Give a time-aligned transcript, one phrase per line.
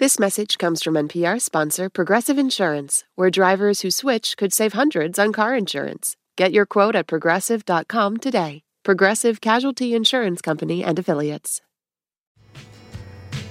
[0.00, 5.18] This message comes from NPR sponsor Progressive Insurance, where drivers who switch could save hundreds
[5.18, 6.16] on car insurance.
[6.38, 8.62] Get your quote at progressive.com today.
[8.82, 11.60] Progressive Casualty Insurance Company and Affiliates.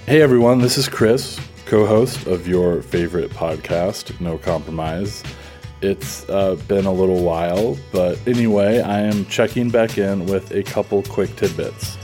[0.06, 5.22] Hey everyone, this is Chris, co host of your favorite podcast, No Compromise.
[5.82, 10.64] It's uh, been a little while, but anyway, I am checking back in with a
[10.64, 11.96] couple quick tidbits.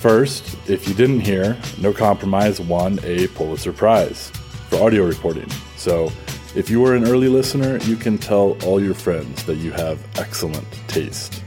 [0.00, 4.30] First, if you didn't hear, No Compromise won a Pulitzer Prize
[4.70, 5.50] for audio reporting.
[5.76, 6.10] So
[6.56, 10.02] if you were an early listener, you can tell all your friends that you have
[10.18, 11.42] excellent taste.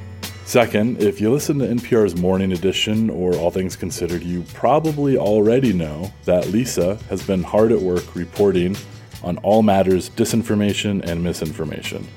[0.46, 5.74] Second, if you listen to NPR's Morning Edition or All Things Considered, you probably already
[5.74, 8.78] know that Lisa has been hard at work reporting
[9.24, 12.08] on all matters disinformation and misinformation.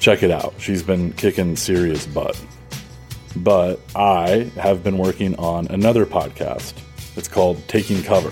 [0.00, 2.44] Check it out, she's been kicking serious butt
[3.36, 6.74] but I have been working on another podcast.
[7.16, 8.30] It's called Taking Cover.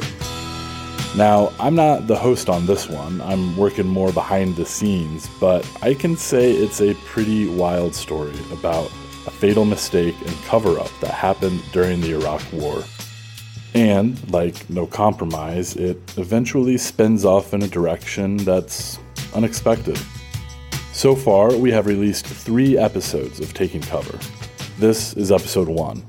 [1.16, 5.68] Now, I'm not the host on this one, I'm working more behind the scenes, but
[5.82, 8.86] I can say it's a pretty wild story about
[9.26, 12.82] a fatal mistake and cover up that happened during the Iraq War.
[13.74, 18.98] And, like no compromise, it eventually spins off in a direction that's
[19.34, 19.98] unexpected.
[20.92, 24.18] So far, we have released three episodes of Taking Cover.
[24.82, 26.02] This is episode one.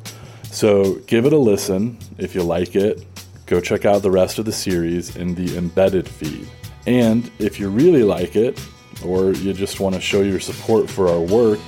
[0.45, 1.95] So give it a listen.
[2.17, 3.05] If you like it,
[3.45, 6.49] go check out the rest of the series in the embedded feed.
[6.87, 8.59] And if you really like it,
[9.05, 11.59] or you just want to show your support for our work,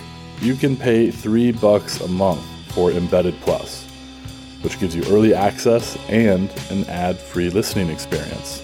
[0.41, 3.85] you can pay three bucks a month for Embedded Plus,
[4.61, 8.63] which gives you early access and an ad free listening experience.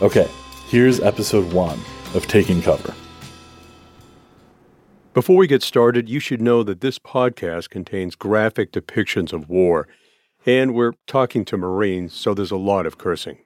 [0.00, 0.28] Okay,
[0.68, 1.80] here's episode one
[2.14, 2.94] of Taking Cover.
[5.12, 9.88] Before we get started, you should know that this podcast contains graphic depictions of war,
[10.46, 13.38] and we're talking to Marines, so there's a lot of cursing.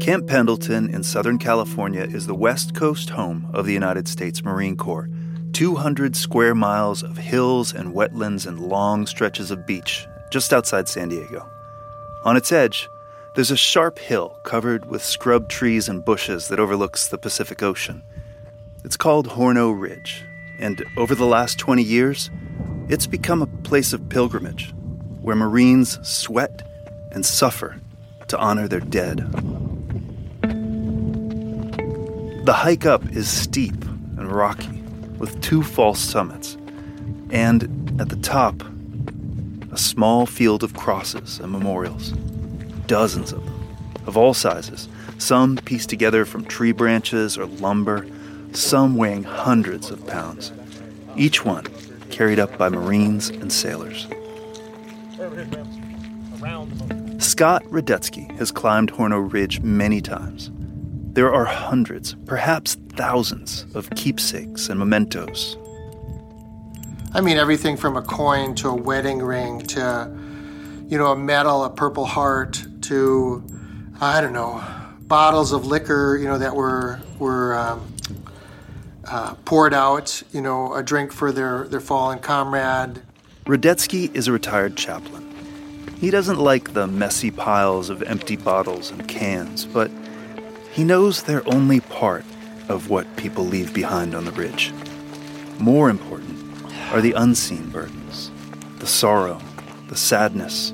[0.00, 4.76] Camp Pendleton in Southern California is the west coast home of the United States Marine
[4.76, 5.10] Corps.
[5.52, 11.08] 200 square miles of hills and wetlands and long stretches of beach just outside San
[11.08, 11.44] Diego.
[12.24, 12.88] On its edge,
[13.34, 18.02] there's a sharp hill covered with scrub trees and bushes that overlooks the Pacific Ocean.
[18.84, 20.24] It's called Horno Ridge,
[20.58, 22.28] and over the last 20 years,
[22.88, 24.74] it's become a place of pilgrimage
[25.20, 26.66] where Marines sweat
[27.12, 27.80] and suffer
[28.28, 29.18] to honor their dead.
[32.46, 33.84] The hike up is steep
[34.16, 34.82] and rocky,
[35.18, 36.56] with two false summits,
[37.30, 37.62] and
[38.00, 38.60] at the top,
[39.70, 42.12] a small field of crosses and memorials
[42.90, 43.76] dozens of them,
[44.08, 48.04] of all sizes, some pieced together from tree branches or lumber,
[48.50, 50.50] some weighing hundreds of pounds,
[51.16, 51.64] each one
[52.10, 54.08] carried up by Marines and sailors.
[57.18, 60.50] Scott Radetzky has climbed Horno Ridge many times.
[61.12, 65.56] There are hundreds, perhaps thousands, of keepsakes and mementos.
[67.14, 70.10] I mean, everything from a coin to a wedding ring to,
[70.90, 73.44] you know, a medal, a Purple Heart, to,
[74.00, 74.62] I don't know,
[75.02, 77.94] bottles of liquor, you know, that were were um,
[79.06, 83.00] uh, poured out, you know, a drink for their their fallen comrade.
[83.44, 85.26] Radetzky is a retired chaplain.
[86.00, 89.92] He doesn't like the messy piles of empty bottles and cans, but
[90.72, 92.24] he knows they're only part
[92.68, 94.72] of what people leave behind on the ridge.
[95.60, 96.36] More important
[96.90, 98.32] are the unseen burdens,
[98.78, 99.40] the sorrow,
[99.88, 100.72] the sadness,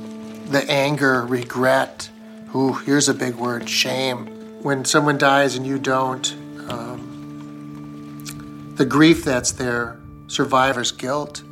[0.48, 2.08] the anger, regret.
[2.54, 4.26] Ooh, here's a big word shame.
[4.62, 6.32] When someone dies and you don't,
[6.68, 7.12] um,
[8.76, 9.98] the grief that's there,
[10.28, 11.42] survivor's guilt.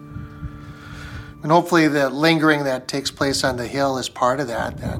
[1.43, 4.99] And hopefully, the lingering that takes place on the hill is part of that, that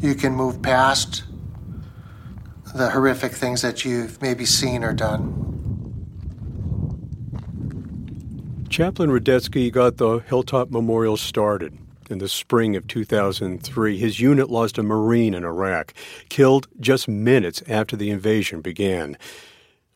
[0.00, 1.24] you can move past
[2.74, 5.40] the horrific things that you've maybe seen or done.
[8.68, 11.78] Chaplain Radetzky got the Hilltop Memorial started
[12.10, 15.92] in the spring of 2003, his unit lost a Marine in Iraq,
[16.28, 19.16] killed just minutes after the invasion began.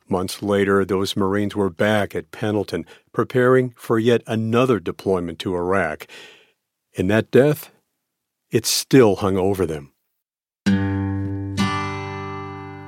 [0.08, 6.06] Months later, those Marines were back at Pendleton, preparing for yet another deployment to Iraq.
[6.96, 7.70] And that death,
[8.50, 9.92] it still hung over them.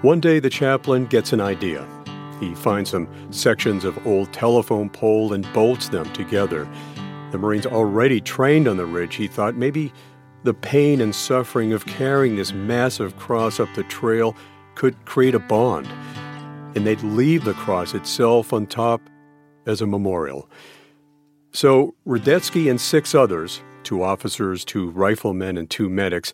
[0.03, 1.87] One day, the chaplain gets an idea.
[2.41, 6.67] He finds some sections of old telephone pole and bolts them together.
[7.31, 9.93] The Marines already trained on the ridge, he thought maybe
[10.43, 14.35] the pain and suffering of carrying this massive cross up the trail
[14.75, 15.87] could create a bond,
[16.75, 19.00] and they'd leave the cross itself on top
[19.67, 20.49] as a memorial.
[21.53, 26.32] So Radetzky and six others two officers, two riflemen, and two medics,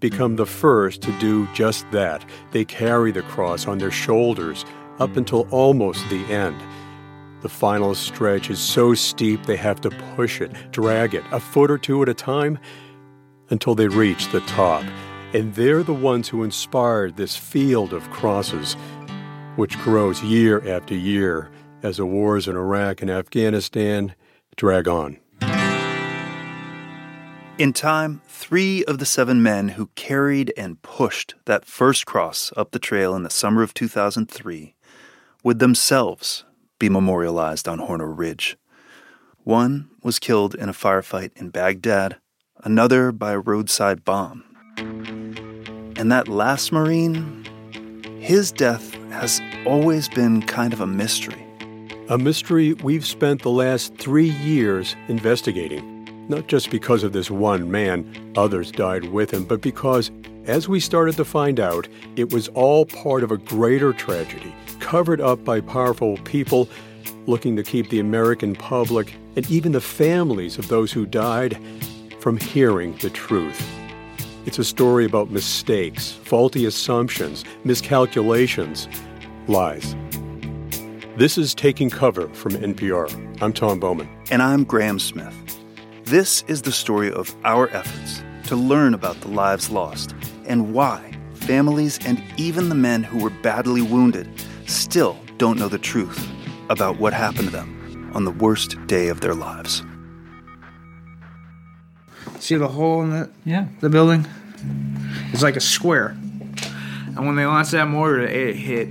[0.00, 2.24] become the first to do just that.
[2.50, 4.64] They carry the cross on their shoulders
[4.98, 6.56] up until almost the end.
[7.44, 11.70] The final stretch is so steep they have to push it, drag it, a foot
[11.70, 12.58] or two at a time,
[13.50, 14.82] until they reach the top.
[15.34, 18.78] And they're the ones who inspired this field of crosses,
[19.56, 21.50] which grows year after year
[21.82, 24.14] as the wars in Iraq and Afghanistan
[24.56, 25.18] drag on.
[27.58, 32.70] In time, three of the seven men who carried and pushed that first cross up
[32.70, 34.74] the trail in the summer of 2003
[35.42, 36.46] would themselves
[36.84, 38.58] be memorialized on Horno Ridge.
[39.42, 42.18] One was killed in a firefight in Baghdad,
[42.62, 44.44] another by a roadside bomb.
[45.96, 47.42] And that last Marine,
[48.20, 51.42] his death has always been kind of a mystery.
[52.10, 56.26] A mystery we've spent the last three years investigating.
[56.28, 60.10] Not just because of this one man, others died with him, but because,
[60.46, 65.20] as we started to find out, it was all part of a greater tragedy, covered
[65.20, 66.68] up by powerful people
[67.26, 71.58] looking to keep the American public and even the families of those who died
[72.20, 73.66] from hearing the truth.
[74.44, 78.86] It's a story about mistakes, faulty assumptions, miscalculations,
[79.48, 79.96] lies.
[81.16, 83.42] This is Taking Cover from NPR.
[83.42, 84.08] I'm Tom Bowman.
[84.30, 85.34] And I'm Graham Smith.
[86.04, 90.14] This is the story of our efforts to learn about the lives lost
[90.46, 94.28] and why families and even the men who were badly wounded
[94.66, 96.28] still don't know the truth
[96.70, 99.82] about what happened to them on the worst day of their lives.
[102.38, 103.66] See the hole in the Yeah.
[103.80, 104.26] the building?
[105.32, 106.16] It's like a square.
[107.16, 108.88] And when they launched that mortar, it hit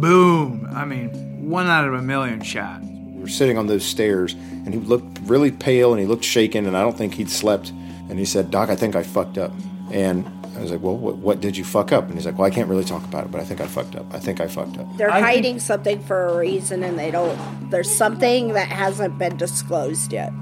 [0.00, 0.68] boom.
[0.74, 1.08] I mean,
[1.48, 2.82] one out of a million shot.
[2.82, 4.34] We were sitting on those stairs,
[4.64, 7.70] and he looked really pale and he looked shaken, and I don't think he'd slept.
[8.08, 9.52] And he said, Doc, I think I fucked up.
[9.90, 10.24] And
[10.60, 12.04] I was like, Well, what, what did you fuck up?
[12.04, 13.96] And he's like, Well, I can't really talk about it, but I think I fucked
[13.96, 14.12] up.
[14.12, 14.86] I think I fucked up.
[14.98, 17.70] They're I think- hiding something for a reason and they don't.
[17.70, 20.32] There's something that hasn't been disclosed yet.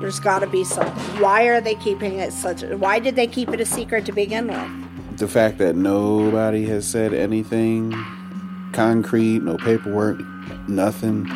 [0.00, 0.94] There's got to be something.
[1.22, 2.62] Why are they keeping it such?
[2.62, 5.18] Why did they keep it a secret to begin with?
[5.18, 7.90] the fact that nobody has said anything
[8.72, 10.20] concrete, no paperwork,
[10.68, 11.26] nothing,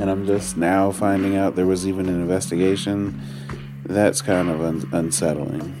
[0.00, 3.20] and I'm just now finding out there was even an investigation,
[3.86, 5.72] that's kind of un- unsettling.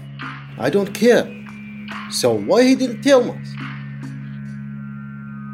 [0.56, 1.24] I don't care.
[2.10, 3.48] So why he didn't tell us?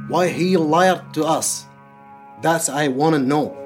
[0.09, 1.67] Why he lied to us?
[2.43, 3.61] That's I want to know.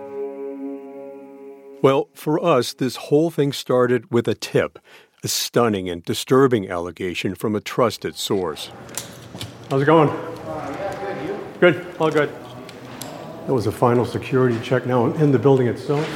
[1.82, 4.78] Well, for us, this whole thing started with a tip,
[5.22, 8.70] a stunning and disturbing allegation from a trusted source.
[9.70, 10.08] How's it going?
[11.60, 12.30] Good, all good.
[13.46, 14.86] That was a final security check.
[14.86, 16.06] Now I'm in the building itself.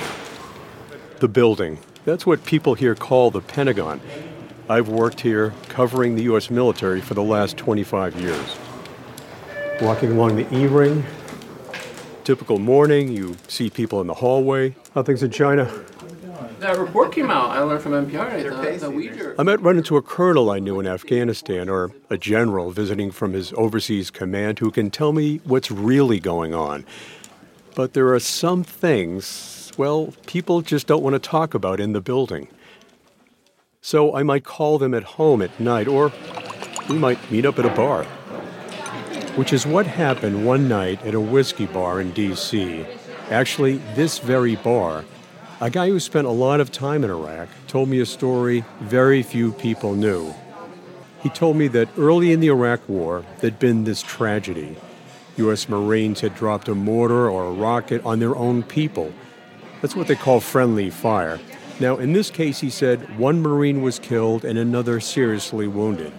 [1.21, 1.79] The building.
[2.05, 4.01] That's what people here call the Pentagon.
[4.69, 6.51] I've worked here covering the U.S.
[6.51, 8.57] military for the last 25 years.
[9.81, 11.05] Walking along the E ring,
[12.25, 14.77] typical morning, you see people in the hallway.
[14.95, 15.71] How things in China?
[16.61, 17.51] That report came out.
[17.51, 19.35] I learned from NPR that the Uyghur.
[19.37, 23.33] I might run into a colonel I knew in Afghanistan or a general visiting from
[23.33, 26.85] his overseas command who can tell me what's really going on.
[27.75, 32.01] But there are some things, well, people just don't want to talk about in the
[32.01, 32.47] building.
[33.85, 36.13] So I might call them at home at night, or
[36.89, 38.05] we might meet up at a bar.
[39.35, 42.87] Which is what happened one night at a whiskey bar in D.C.
[43.29, 45.05] Actually, this very bar.
[45.61, 49.21] A guy who spent a lot of time in Iraq told me a story very
[49.21, 50.33] few people knew.
[51.21, 54.77] He told me that early in the Iraq War, there'd been this tragedy.
[55.39, 55.69] U.S.
[55.69, 59.13] Marines had dropped a mortar or a rocket on their own people.
[59.81, 61.41] That's what they call friendly fire.
[61.83, 66.13] Now, in this case, he said one Marine was killed and another seriously wounded.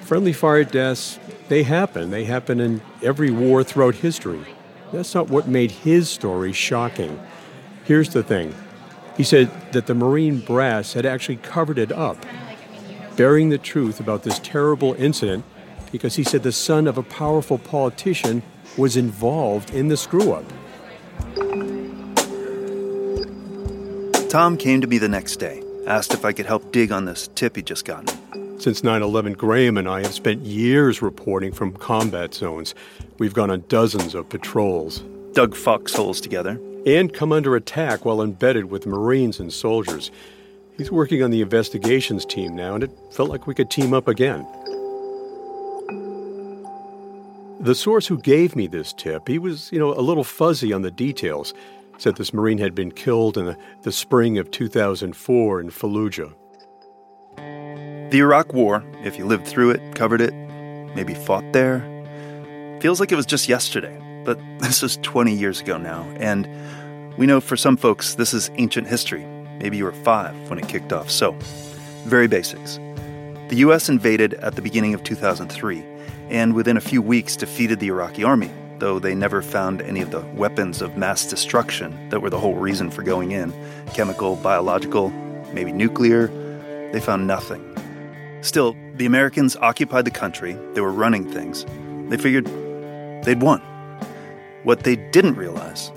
[0.00, 2.10] Friendly fire deaths, they happen.
[2.10, 4.44] They happen in every war throughout history.
[4.92, 7.20] That's not what made his story shocking.
[7.84, 8.52] Here's the thing
[9.16, 12.26] he said that the Marine brass had actually covered it up,
[13.14, 15.44] burying the truth about this terrible incident
[15.92, 18.42] because he said the son of a powerful politician
[18.76, 20.44] was involved in the screw up.
[24.30, 27.28] Tom came to me the next day, asked if I could help dig on this
[27.34, 28.60] tip he'd just gotten.
[28.60, 32.76] Since 9 11, Graham and I have spent years reporting from combat zones.
[33.18, 36.60] We've gone on dozens of patrols Dug foxholes together.
[36.86, 40.12] and come under attack while embedded with Marines and soldiers.
[40.78, 44.06] He's working on the investigations team now, and it felt like we could team up
[44.06, 44.46] again.
[47.58, 50.82] The source who gave me this tip, he was, you know, a little fuzzy on
[50.82, 51.52] the details.
[52.00, 56.34] Said this Marine had been killed in the, the spring of 2004 in Fallujah.
[58.10, 60.32] The Iraq War, if you lived through it, covered it,
[60.94, 61.80] maybe fought there,
[62.80, 63.96] feels like it was just yesterday.
[64.24, 66.48] But this was 20 years ago now, and
[67.18, 69.24] we know for some folks this is ancient history.
[69.58, 71.10] Maybe you were five when it kicked off.
[71.10, 71.32] So,
[72.04, 72.76] very basics.
[73.48, 73.90] The U.S.
[73.90, 75.84] invaded at the beginning of 2003,
[76.30, 78.50] and within a few weeks defeated the Iraqi army,
[78.80, 82.56] though they never found any of the weapons of mass destruction that were the whole
[82.56, 83.52] reason for going in
[83.94, 85.10] chemical, biological,
[85.52, 86.26] maybe nuclear.
[86.92, 87.64] They found nothing.
[88.40, 91.64] Still, the Americans occupied the country, they were running things.
[92.08, 92.46] They figured
[93.24, 93.60] they'd won.
[94.64, 95.92] What they didn't realize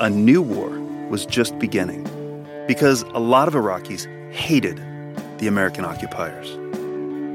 [0.00, 0.68] a new war
[1.08, 2.04] was just beginning
[2.66, 4.76] because a lot of Iraqis hated
[5.38, 6.56] the American occupiers.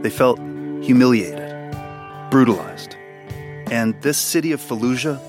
[0.03, 0.37] They felt
[0.83, 1.49] humiliated,
[2.29, 2.95] brutalized.
[3.73, 5.19] And this city of Fallujah,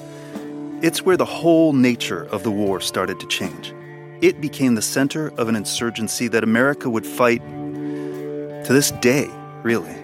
[0.85, 3.73] it's where the whole nature of the war started to change.
[4.21, 9.31] It became the center of an insurgency that America would fight to this day,
[9.63, 9.97] really.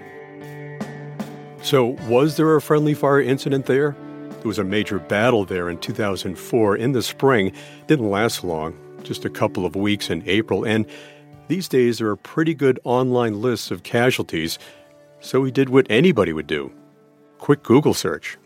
[1.62, 3.94] So, was there a friendly fire incident there?
[4.30, 7.52] There was a major battle there in 2004 in the spring.
[7.88, 10.64] Didn't last long, just a couple of weeks in April.
[10.64, 10.86] And
[11.48, 14.58] these days, there are pretty good online lists of casualties.
[15.20, 16.72] So he did what anybody would do
[17.40, 18.36] quick Google search.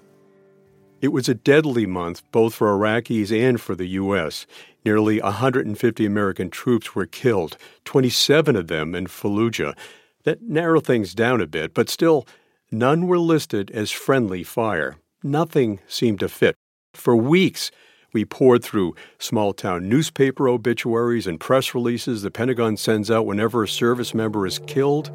[1.02, 4.46] It was a deadly month both for Iraqis and for the U.S.
[4.84, 9.76] Nearly 150 American troops were killed, 27 of them in Fallujah.
[10.22, 12.26] That narrowed things down a bit, but still,
[12.70, 14.96] none were listed as friendly fire.
[15.22, 16.54] Nothing seemed to fit.
[16.94, 17.70] For weeks,
[18.14, 23.64] we poured through small town newspaper obituaries and press releases the Pentagon sends out whenever
[23.64, 25.10] a service member is killed.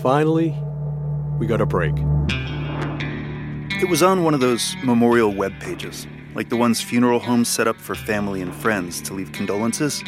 [0.00, 0.54] Finally,
[1.38, 1.94] we got a break.
[3.82, 7.66] It was on one of those memorial web pages, like the ones funeral homes set
[7.66, 10.04] up for family and friends to leave condolences.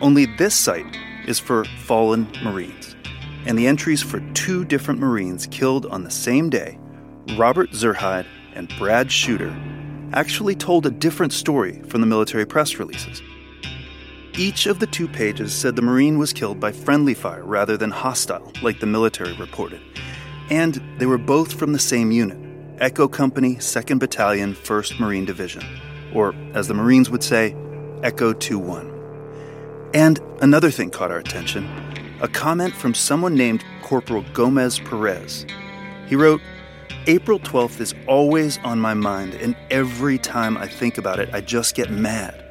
[0.00, 2.96] Only this site is for fallen Marines.
[3.44, 6.78] And the entries for two different Marines killed on the same day,
[7.36, 9.54] Robert Zurheide and Brad Shooter,
[10.14, 13.20] actually told a different story from the military press releases.
[14.38, 17.90] Each of the two pages said the Marine was killed by friendly fire rather than
[17.90, 19.82] hostile, like the military reported.
[20.48, 22.47] And they were both from the same unit
[22.80, 25.64] Echo Company, 2nd Battalion, 1st Marine Division,
[26.14, 27.56] or as the Marines would say,
[28.02, 29.90] Echo 2 1.
[29.94, 31.68] And another thing caught our attention
[32.20, 35.46] a comment from someone named Corporal Gomez Perez.
[36.08, 36.40] He wrote,
[37.06, 41.40] April 12th is always on my mind, and every time I think about it, I
[41.40, 42.44] just get mad.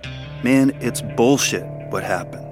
[0.43, 2.46] Man, it's bullshit what happened.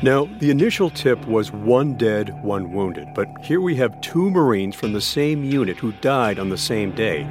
[0.00, 4.76] Now, the initial tip was one dead, one wounded, but here we have two Marines
[4.76, 7.26] from the same unit who died on the same day.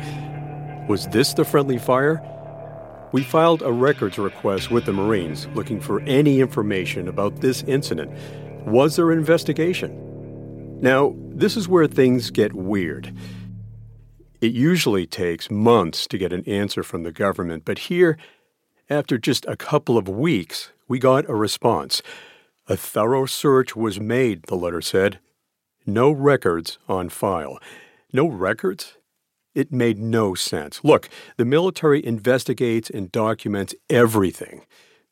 [0.89, 2.21] Was this the friendly fire?
[3.13, 8.11] We filed a records request with the Marines looking for any information about this incident.
[8.65, 10.81] Was there an investigation?
[10.81, 13.13] Now, this is where things get weird.
[14.41, 18.17] It usually takes months to get an answer from the government, but here,
[18.89, 22.01] after just a couple of weeks, we got a response.
[22.69, 25.19] A thorough search was made, the letter said.
[25.85, 27.59] No records on file.
[28.11, 28.97] No records?
[29.55, 30.83] It made no sense.
[30.83, 34.65] Look, the military investigates and documents everything,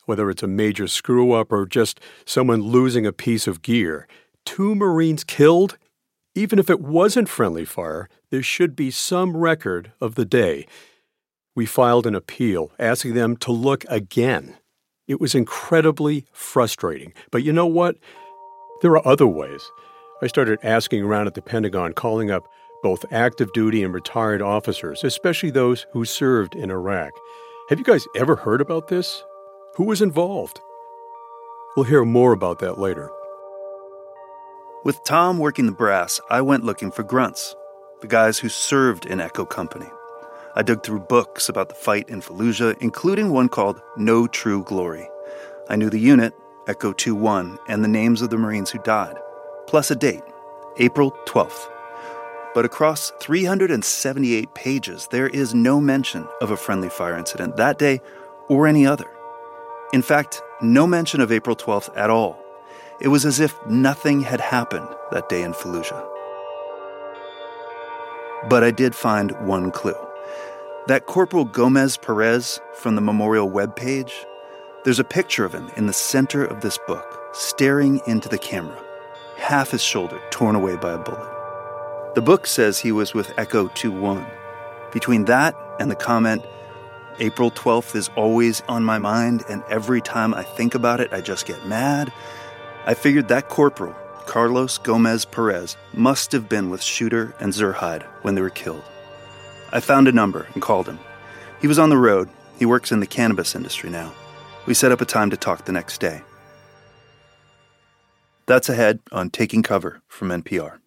[0.06, 4.06] whether it's a major screw up or just someone losing a piece of gear.
[4.44, 5.78] Two Marines killed?
[6.36, 10.68] Even if it wasn't friendly fire, there should be some record of the day.
[11.56, 14.58] We filed an appeal asking them to look again.
[15.08, 17.14] It was incredibly frustrating.
[17.32, 17.98] But you know what?
[18.82, 19.72] There are other ways.
[20.22, 22.48] I started asking around at the Pentagon, calling up
[22.82, 27.12] both active duty and retired officers, especially those who served in Iraq.
[27.70, 29.24] Have you guys ever heard about this?
[29.76, 30.60] Who was involved?
[31.76, 33.12] We'll hear more about that later.
[34.84, 37.56] With Tom working the brass, I went looking for grunts,
[38.02, 39.88] the guys who served in Echo Company.
[40.58, 45.10] I dug through books about the fight in Fallujah, including one called No True Glory.
[45.70, 46.34] I knew the unit,
[46.66, 49.18] Echo 2 1, and the names of the Marines who died,
[49.68, 50.24] plus a date,
[50.78, 51.70] April 12th.
[52.54, 58.00] But across 378 pages, there is no mention of a friendly fire incident that day
[58.48, 59.10] or any other.
[59.92, 62.40] In fact, no mention of April 12th at all.
[63.02, 66.08] It was as if nothing had happened that day in Fallujah.
[68.48, 70.05] But I did find one clue.
[70.88, 74.12] That Corporal Gomez Perez from the memorial webpage,
[74.84, 78.80] there's a picture of him in the center of this book, staring into the camera,
[79.36, 82.13] half his shoulder torn away by a bullet.
[82.13, 84.27] The book says he was with Echo 2 1.
[84.94, 86.46] Between that and the comment,
[87.18, 91.20] April 12th is always on my mind, and every time I think about it, I
[91.20, 92.13] just get mad.
[92.86, 93.96] I figured that corporal,
[94.27, 98.84] Carlos Gomez Perez, must have been with Shooter and Zurheide when they were killed.
[99.72, 101.00] I found a number and called him.
[101.62, 102.30] He was on the road.
[102.58, 104.14] He works in the cannabis industry now.
[104.66, 106.22] We set up a time to talk the next day.
[108.46, 110.80] That's ahead on Taking Cover from NPR.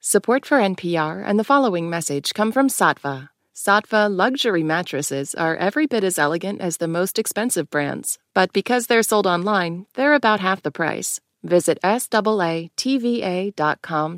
[0.00, 3.30] Support for NPR and the following message come from Saatva.
[3.56, 8.86] Saatva luxury mattresses are every bit as elegant as the most expensive brands, but because
[8.86, 11.20] they're sold online, they're about half the price.
[11.42, 12.68] Visit SAATVA.com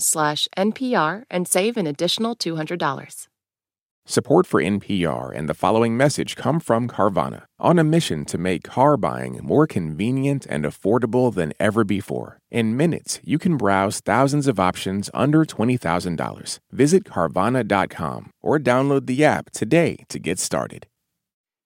[0.00, 3.27] slash NPR and save an additional $200.
[4.10, 8.62] Support for NPR and the following message come from Carvana, on a mission to make
[8.62, 12.38] car buying more convenient and affordable than ever before.
[12.50, 16.58] In minutes, you can browse thousands of options under $20,000.
[16.72, 20.86] Visit Carvana.com or download the app today to get started.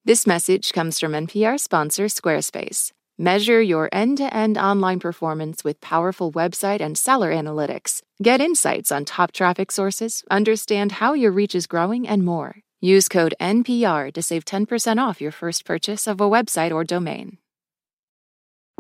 [0.05, 2.91] This message comes from NPR sponsor Squarespace.
[3.23, 8.03] Measure your end to end online performance with powerful website and seller analytics.
[8.21, 12.57] Get insights on top traffic sources, understand how your reach is growing, and more.
[12.81, 17.39] Use code NPR to save 10% off your first purchase of a website or domain.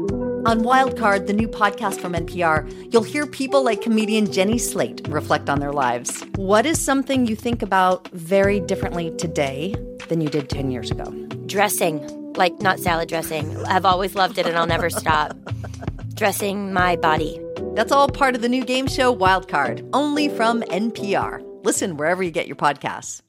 [0.00, 5.48] On Wildcard, the new podcast from NPR, you'll hear people like comedian Jenny Slate reflect
[5.48, 6.20] on their lives.
[6.34, 9.76] What is something you think about very differently today
[10.08, 11.04] than you did 10 years ago?
[11.46, 12.00] Dressing
[12.36, 13.56] like not salad dressing.
[13.66, 15.36] I've always loved it and I'll never stop.
[16.14, 17.40] Dressing my body.
[17.74, 21.42] That's all part of the new game show Wildcard, only from NPR.
[21.64, 23.22] Listen wherever you get your podcasts.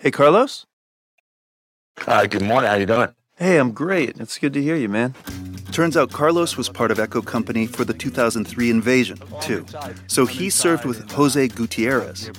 [0.00, 0.66] Hey, Carlos.
[2.06, 2.68] Uh, good morning.
[2.68, 3.08] How you doing?
[3.36, 4.20] Hey, I'm great.
[4.20, 5.14] It's good to hear you, man.
[5.74, 9.66] Turns out Carlos was part of Echo Company for the 2003 invasion, too.
[10.06, 12.30] So he served with Jose Gutierrez.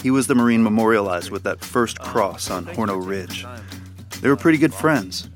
[0.00, 3.44] He was the Marine memorialized with that first cross on Horno Ridge.
[4.20, 5.28] They were pretty good friends.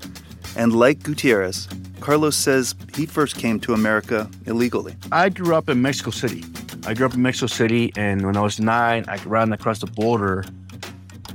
[0.55, 1.67] And like Gutierrez,
[1.99, 4.95] Carlos says he first came to America illegally.
[5.11, 6.45] I grew up in Mexico City.
[6.87, 9.87] I grew up in Mexico City, and when I was nine, I ran across the
[9.87, 10.45] border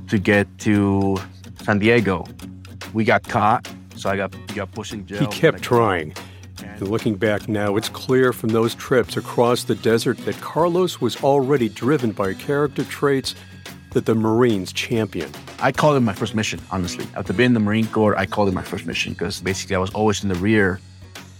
[0.09, 1.18] to get to
[1.64, 2.25] San Diego.
[2.94, 5.20] We got caught so I got, got pushed in jail.
[5.20, 6.14] He kept trying.
[6.62, 11.22] And looking back now, it's clear from those trips across the desert that Carlos was
[11.22, 13.35] already driven by character traits
[13.90, 15.30] that the Marines champion.
[15.61, 17.07] I called it my first mission, honestly.
[17.16, 19.78] After being in the Marine Corps, I called it my first mission because basically I
[19.78, 20.80] was always in the rear.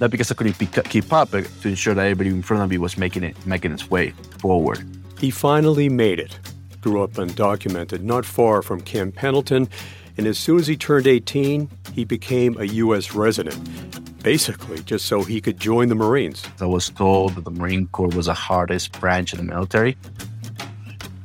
[0.01, 0.55] Not because I couldn't
[0.89, 3.73] keep up, but to ensure that everybody in front of me was making it, making
[3.73, 4.85] its way forward.
[5.19, 6.39] He finally made it.
[6.81, 9.69] Grew up undocumented, not far from Camp Pendleton,
[10.17, 13.15] and as soon as he turned 18, he became a U.S.
[13.15, 16.45] resident, basically just so he could join the Marines.
[16.61, 19.97] I was told that the Marine Corps was the hardest branch of the military.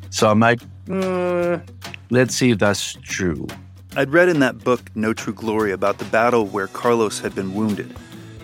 [0.10, 1.60] So I'm like, uh,
[2.10, 3.48] let's see if that's true.
[3.96, 7.54] I'd read in that book, No True Glory, about the battle where Carlos had been
[7.54, 7.96] wounded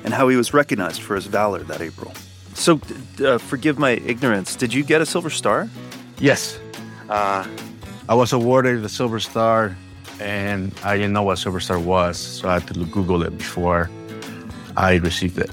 [0.04, 2.14] and how he was recognized for his valor that April.
[2.54, 2.80] So,
[3.24, 5.70] uh, forgive my ignorance, did you get a Silver Star?
[6.20, 6.60] Yes.
[7.10, 7.46] Uh,
[8.08, 9.76] I was awarded the Silver Star
[10.20, 13.90] and I didn't know what Silver Star was, so I had to Google it before
[14.78, 15.50] I received it.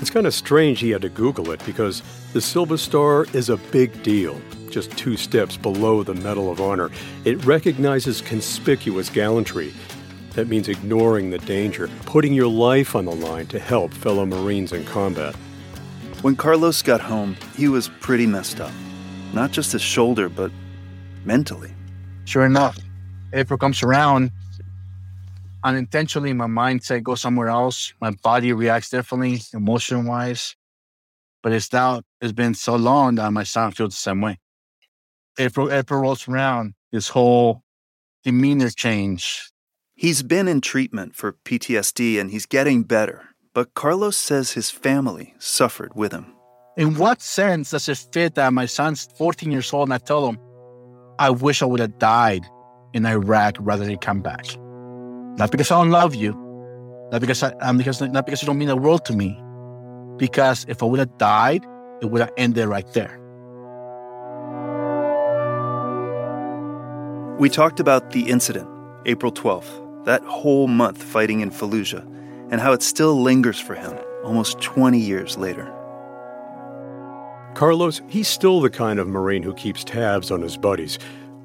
[0.00, 2.02] It's kind of strange he had to Google it because
[2.32, 4.38] the Silver Star is a big deal,
[4.70, 6.90] just two steps below the Medal of Honor.
[7.24, 9.72] It recognizes conspicuous gallantry.
[10.34, 14.72] That means ignoring the danger, putting your life on the line to help fellow Marines
[14.72, 15.34] in combat.
[16.20, 18.72] When Carlos got home, he was pretty messed up.
[19.32, 20.50] Not just his shoulder, but
[21.24, 21.74] mentally.
[22.26, 22.78] Sure enough,
[23.32, 24.30] April comes around,
[25.64, 27.92] unintentionally my mindset goes somewhere else.
[28.00, 30.54] My body reacts differently, emotion wise.
[31.42, 34.38] But it's now it's been so long that my son feels the same way.
[35.38, 37.62] April April rolls around, his whole
[38.24, 39.50] demeanor change.
[39.94, 43.30] He's been in treatment for PTSD and he's getting better.
[43.54, 46.34] But Carlos says his family suffered with him.
[46.76, 50.28] In what sense does it fit that my son's 14 years old and I tell
[50.28, 50.38] him,
[51.18, 52.46] I wish I would have died
[52.92, 54.46] in Iraq rather than come back?
[55.38, 56.32] Not because I don't love you,
[57.12, 59.40] not because I, um, because not because you don't mean the world to me,
[60.16, 61.64] because if I would have died,
[62.00, 63.20] it would have ended right there.
[67.38, 68.66] We talked about the incident,
[69.04, 72.02] April 12th, that whole month fighting in Fallujah,
[72.50, 75.70] and how it still lingers for him almost 20 years later.
[77.54, 80.98] Carlos, he's still the kind of Marine who keeps tabs on his buddies,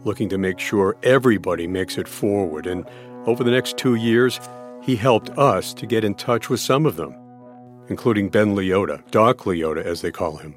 [0.04, 2.68] looking to make sure everybody makes it forward.
[2.68, 2.86] And
[3.26, 4.40] over the next two years,
[4.82, 7.16] he helped us to get in touch with some of them,
[7.88, 10.56] including Ben Leota, Doc Leota, as they call him.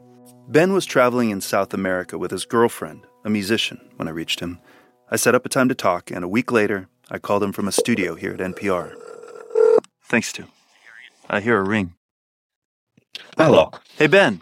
[0.49, 4.59] Ben was traveling in South America with his girlfriend, a musician, when I reached him.
[5.11, 7.69] I set up a time to talk, and a week later, I called him from
[7.69, 8.95] a studio here at NPR.
[10.05, 10.45] Thanks, Stu.
[11.29, 11.95] I hear a ring.
[13.37, 13.71] Hello.
[13.97, 14.41] Hey, Ben.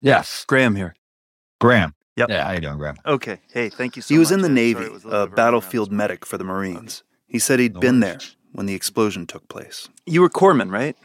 [0.00, 0.44] Yes.
[0.46, 0.94] Graham here.
[1.60, 1.94] Graham.
[2.18, 2.28] Yep.
[2.30, 2.96] Yeah, how you doing, Graham?
[3.06, 3.38] Okay.
[3.52, 4.16] Hey, thank you so much.
[4.16, 7.02] He was in the Navy, a battlefield medic for the Marines.
[7.26, 8.18] He said he'd been there
[8.52, 9.88] when the explosion took place.
[10.06, 10.96] You were corpsman, right?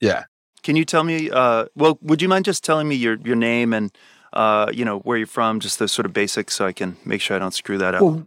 [0.00, 0.24] Yeah.
[0.62, 1.30] Can you tell me?
[1.30, 3.90] Uh, well, would you mind just telling me your your name and
[4.32, 7.20] uh, you know where you're from, just the sort of basics, so I can make
[7.20, 8.02] sure I don't screw that up.
[8.02, 8.26] Well,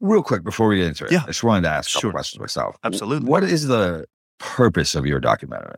[0.00, 1.22] real quick before we get into it, Yeah.
[1.24, 2.76] I just wanted to ask a couple questions myself.
[2.84, 3.28] Absolutely.
[3.28, 4.06] What is the
[4.38, 5.76] purpose of your documentary?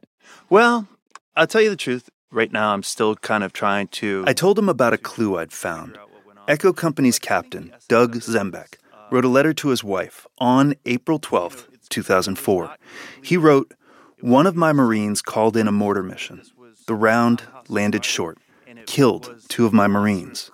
[0.49, 0.87] Well,
[1.37, 2.09] I'll tell you the truth.
[2.33, 4.25] Right now, I'm still kind of trying to.
[4.27, 5.99] I told him about a clue I'd found.
[6.47, 8.77] Echo Company's captain, Doug Zembiec,
[9.11, 12.77] wrote a letter to his wife on April 12th, 2004.
[13.23, 13.75] He wrote,
[14.21, 16.43] One of my Marines called in a mortar mission.
[16.87, 18.39] The round landed short,
[18.87, 20.51] killed two of my Marines.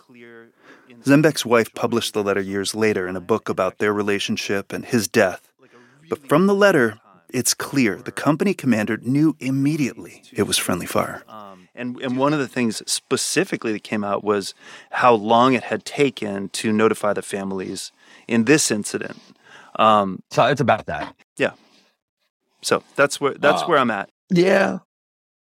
[1.04, 5.08] Zembiec's wife published the letter years later in a book about their relationship and his
[5.08, 5.52] death.
[6.08, 6.98] But from the letter,
[7.30, 11.22] it's clear the company commander knew immediately it was friendly fire.
[11.78, 14.54] And, and one of the things specifically that came out was
[14.92, 17.92] how long it had taken to notify the families
[18.26, 19.18] in this incident.
[19.78, 21.14] Um, so it's about that.
[21.36, 21.52] Yeah.
[22.62, 24.08] So that's where that's Uh, where I'm at.
[24.30, 24.78] Yeah.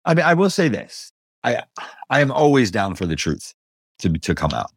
[0.05, 1.11] I mean, I will say this.
[1.43, 1.61] I
[2.09, 3.53] I am always down for the truth
[3.99, 4.71] to to come out.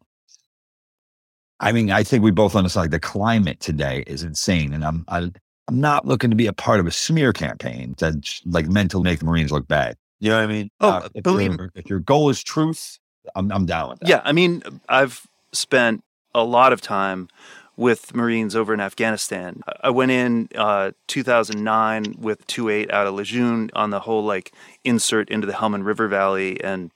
[1.59, 5.05] I mean, I think we both understand like the climate today is insane, and I'm
[5.07, 5.31] I,
[5.67, 9.01] I'm not looking to be a part of a smear campaign that's like meant to
[9.03, 9.97] make Marines look bad.
[10.19, 10.69] You know what I mean?
[10.79, 12.99] Uh, Oh, if believe your- if your goal is truth,
[13.35, 14.09] I'm I'm down with that.
[14.09, 16.03] Yeah, I mean, I've spent
[16.33, 17.27] a lot of time
[17.75, 19.61] with Marines over in Afghanistan.
[19.81, 24.51] I went in uh, 2009 with 2-8 out of Lejeune on the whole like
[24.83, 26.91] insert into the Helmand River Valley, and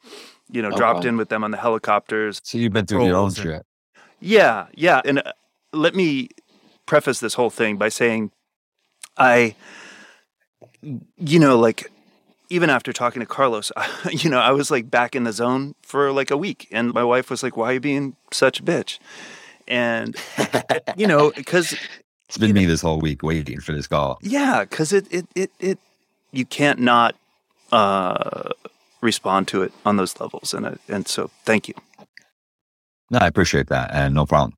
[0.49, 1.09] you know Oh, dropped wow.
[1.09, 2.41] in with them on the helicopters.
[2.43, 3.63] So you've been through your own shit.
[4.19, 5.01] Yeah, yeah.
[5.05, 5.33] And uh,
[5.73, 6.29] let me
[6.85, 8.31] preface this whole thing by saying
[9.21, 9.55] I,
[11.17, 11.91] you know, like
[12.49, 13.71] even after talking to Carlos,
[14.11, 16.67] you know, I was like back in the zone for like a week.
[16.71, 18.99] And my wife was like, why are you being such a bitch?
[19.67, 20.15] And,
[20.97, 21.75] you know, because,
[22.27, 24.17] It's been me this whole week waiting for this call.
[24.21, 25.79] yeah, because it, it, it, it,
[26.31, 27.15] you can't not
[27.71, 28.49] uh,
[29.01, 30.53] respond to it on those levels.
[30.53, 31.75] And, and so thank you.
[33.11, 34.53] No, I appreciate that, and no problem.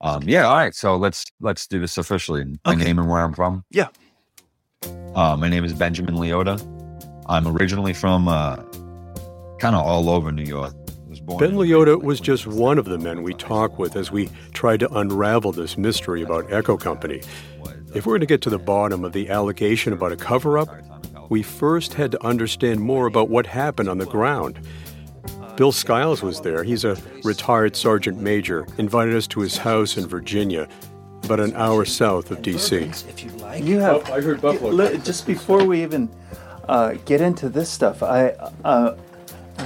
[0.00, 0.74] Um, yeah, all right.
[0.74, 2.44] So let's let's do this officially.
[2.64, 3.64] My name and where I'm from.
[3.70, 3.88] Yeah.
[5.14, 6.60] Uh, my name is Benjamin Leota.
[7.26, 8.56] I'm originally from uh,
[9.58, 10.74] kind of all over New York.
[11.38, 14.92] Ben Leota was just one of the men we talked with as we tried to
[14.94, 17.22] unravel this mystery about Echo Company.
[17.94, 20.68] If we're going to get to the bottom of the allegation about a cover up,
[21.30, 24.58] we first had to understand more about what happened on the ground.
[25.56, 26.64] Bill Skiles was there.
[26.64, 30.68] He's a retired sergeant major, invited us to his house in Virginia,
[31.24, 32.90] about an hour south of D.C.
[33.62, 34.08] You have.
[34.10, 34.70] Oh, I heard Buffalo.
[34.70, 36.08] Li- Just before we even
[36.68, 38.30] uh, get into this stuff, I
[38.64, 38.96] uh,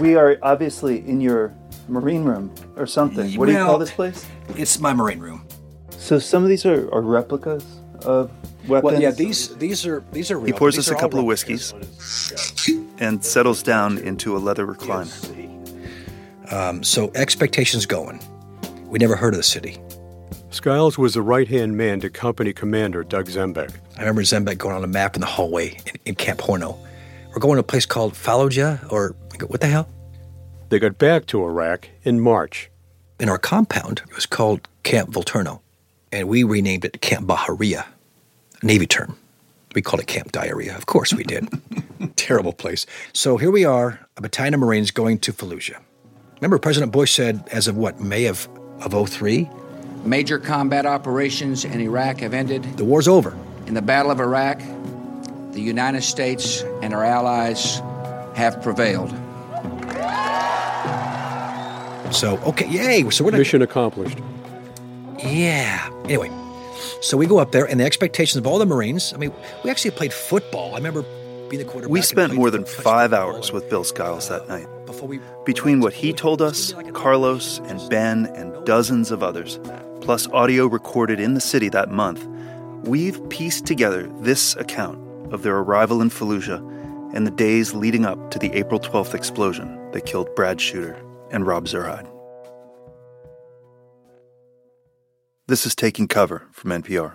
[0.00, 1.54] we are obviously in your
[1.88, 3.32] marine room or something.
[3.38, 4.26] What do you Well, call this place?
[4.56, 5.44] It's my marine room.
[5.90, 7.64] So some of these are, are replicas
[8.04, 8.30] of
[8.68, 8.92] weapons.
[8.92, 10.46] Well, yeah, these these are these are real.
[10.46, 11.72] He pours These us a couple of replicas.
[11.72, 15.06] whiskeys and settles down into a leather recliner.
[16.50, 18.20] Um, so expectations going.
[18.86, 19.78] We never heard of the city.
[20.50, 23.70] Skiles was the right hand man to company commander Doug Zembiec.
[23.96, 26.78] I remember Zembiec going on a map in the hallway in, in Camp Horno.
[27.28, 29.14] We're going to a place called Fallujah, or
[29.46, 29.88] what the hell?
[30.70, 32.70] They got back to Iraq in March.
[33.20, 35.60] In our compound, it was called Camp Volturno,
[36.12, 37.84] and we renamed it Camp Bahariya,
[38.62, 39.16] a Navy term.
[39.74, 40.76] We called it Camp Diarrhea.
[40.76, 41.48] Of course we did.
[42.16, 42.86] Terrible place.
[43.12, 45.78] So here we are, a battalion of Marines going to Fallujah.
[46.40, 48.48] Remember, President Bush said, as of what, May of,
[48.80, 49.48] of 03?
[50.04, 52.62] Major combat operations in Iraq have ended.
[52.76, 53.36] The war's over.
[53.66, 54.60] In the Battle of Iraq,
[55.52, 57.80] the United States and our allies
[58.36, 59.10] have prevailed.
[62.14, 63.10] So, okay, yay.
[63.10, 64.18] So we're gonna, Mission accomplished.
[65.18, 65.90] Yeah.
[66.04, 66.30] Anyway,
[67.02, 69.12] so we go up there, and the expectations of all the Marines.
[69.12, 69.32] I mean,
[69.64, 70.74] we actually played football.
[70.74, 71.27] I remember being the quarterback.
[71.88, 74.66] We spent more than five hours with Bill Skiles that night.
[75.44, 79.58] Between what he told us, Carlos and Ben and dozens of others,
[80.00, 82.26] plus audio recorded in the city that month,
[82.86, 84.98] we've pieced together this account
[85.32, 86.60] of their arrival in Fallujah
[87.14, 91.46] and the days leading up to the April 12th explosion that killed Brad Shooter and
[91.46, 92.08] Rob Zurheide.
[95.46, 97.14] This is Taking Cover from NPR.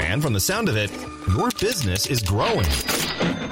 [0.00, 0.90] And from the sound of it,
[1.28, 2.68] your business is growing.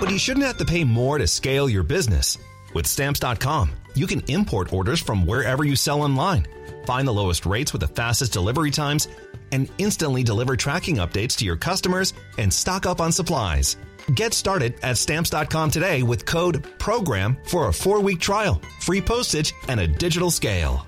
[0.01, 2.39] But you shouldn't have to pay more to scale your business.
[2.75, 6.47] With stamps.com, you can import orders from wherever you sell online,
[6.87, 9.09] find the lowest rates with the fastest delivery times,
[9.53, 13.77] and instantly deliver tracking updates to your customers and stock up on supplies.
[14.15, 19.53] Get started at stamps.com today with code PROGRAM for a four week trial, free postage,
[19.69, 20.87] and a digital scale.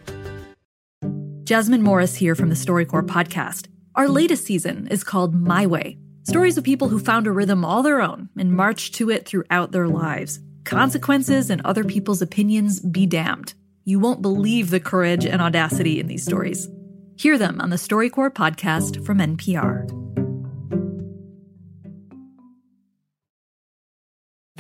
[1.45, 3.67] Jasmine Morris here from the StoryCorps podcast.
[3.97, 7.83] Our latest season is called My Way stories of people who found a rhythm all
[7.83, 10.39] their own and marched to it throughout their lives.
[10.65, 13.55] Consequences and other people's opinions be damned.
[13.85, 16.69] You won't believe the courage and audacity in these stories.
[17.17, 20.00] Hear them on the StoryCorps podcast from NPR.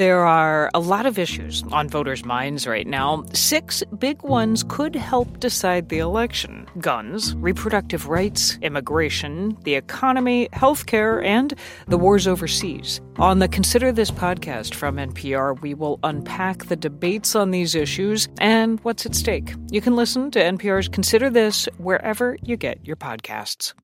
[0.00, 3.22] There are a lot of issues on voters' minds right now.
[3.34, 11.22] Six big ones could help decide the election guns, reproductive rights, immigration, the economy, healthcare,
[11.22, 11.52] and
[11.88, 13.02] the wars overseas.
[13.18, 18.26] On the Consider This podcast from NPR, we will unpack the debates on these issues
[18.38, 19.52] and what's at stake.
[19.70, 23.74] You can listen to NPR's Consider This wherever you get your podcasts.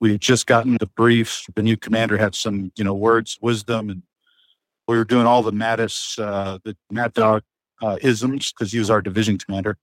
[0.00, 1.42] We had just gotten the brief.
[1.56, 4.04] The new commander had some, you know, words, wisdom, and
[4.88, 7.42] we were doing all the Mattis, uh, the Mad Dog
[7.80, 9.76] uh, isms because he was our division commander.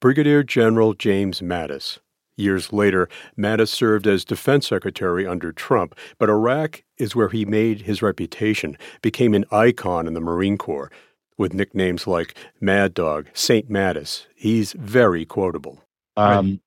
[0.00, 1.98] Brigadier General James Mattis.
[2.36, 7.82] Years later, Mattis served as defense secretary under Trump, but Iraq is where he made
[7.82, 10.90] his reputation, became an icon in the Marine Corps.
[11.36, 15.82] With nicknames like Mad Dog, Saint Mattis, he's very quotable.
[16.16, 16.60] Um,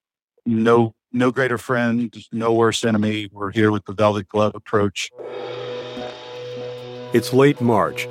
[0.47, 3.29] no, no greater friend, no worse enemy.
[3.32, 5.12] We're here with the velvet glove approach.
[7.13, 8.08] It's late March.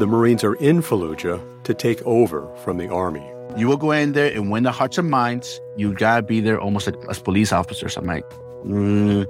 [0.00, 3.24] The Marines are in Fallujah to take over from the Army.
[3.56, 5.60] You will go in there and win the hearts and minds.
[5.76, 7.96] You gotta be there almost like as police officers.
[7.96, 8.28] I'm like,
[8.64, 9.26] mm,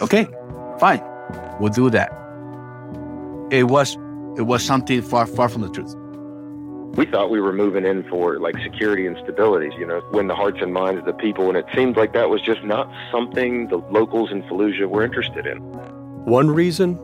[0.00, 0.26] okay,
[0.80, 1.00] fine,
[1.60, 2.10] we'll do that.
[3.52, 3.96] It was,
[4.36, 5.94] it was something far, far from the truth.
[6.96, 10.34] We thought we were moving in for like security and stability, you know, win the
[10.34, 13.68] hearts and minds of the people, and it seemed like that was just not something
[13.68, 15.58] the locals in Fallujah were interested in.
[16.24, 16.98] One reason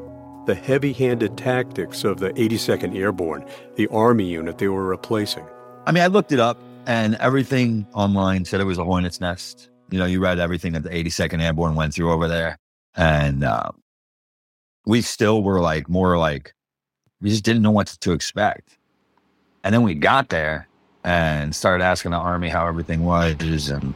[0.46, 5.44] the heavy handed tactics of the 82nd Airborne, the Army unit they were replacing.
[5.86, 9.70] I mean, I looked it up, and everything online said it was a hornet's nest.
[9.90, 12.58] You know, you read everything that the 82nd Airborne went through over there.
[12.96, 13.70] And uh,
[14.86, 16.54] we still were like, more like,
[17.20, 18.78] we just didn't know what to expect.
[19.64, 20.68] And then we got there
[21.04, 23.68] and started asking the Army how everything was.
[23.68, 23.94] And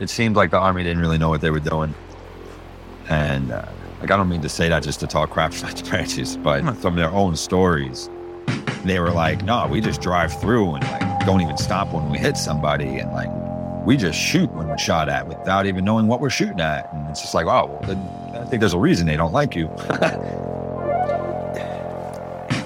[0.00, 1.94] it seemed like the Army didn't really know what they were doing.
[3.08, 3.68] And, uh,
[4.00, 6.62] like I don't mean to say that just to talk crap about the branches, but
[6.76, 8.08] from their own stories,
[8.84, 12.18] they were like, "No, we just drive through and like don't even stop when we
[12.18, 13.28] hit somebody, and like
[13.84, 17.08] we just shoot when we're shot at without even knowing what we're shooting at." And
[17.08, 17.98] it's just like, "Oh, well, then
[18.36, 19.68] I think there's a reason they don't like you."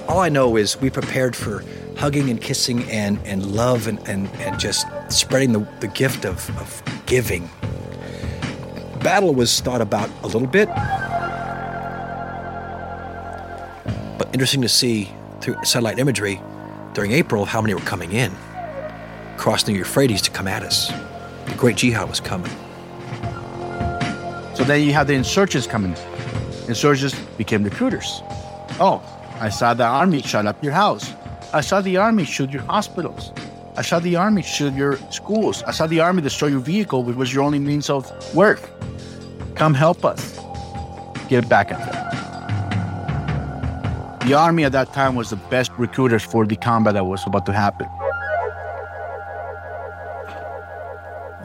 [0.07, 1.63] All I know is we prepared for
[1.97, 6.49] hugging and kissing and, and love and, and, and just spreading the, the gift of,
[6.59, 7.49] of giving.
[9.01, 10.67] Battle was thought about a little bit,
[14.17, 16.41] but interesting to see through satellite imagery
[16.93, 18.31] during April how many were coming in,
[19.37, 20.89] crossing the Euphrates to come at us.
[21.45, 22.51] The great jihad was coming.
[24.55, 25.95] So then you have the insurgents coming.
[26.67, 28.21] Insurgents became recruiters.
[28.79, 29.01] Oh,
[29.39, 31.11] I saw the army shut up your house.
[31.53, 33.31] I saw the army shoot your hospitals.
[33.75, 35.63] I saw the army shoot your schools.
[35.63, 38.61] I saw the army destroy your vehicle, which was your only means of work.
[39.55, 40.39] Come help us.
[41.27, 42.02] Get back at them.
[44.25, 47.45] The army at that time was the best recruiters for the combat that was about
[47.45, 47.89] to happen.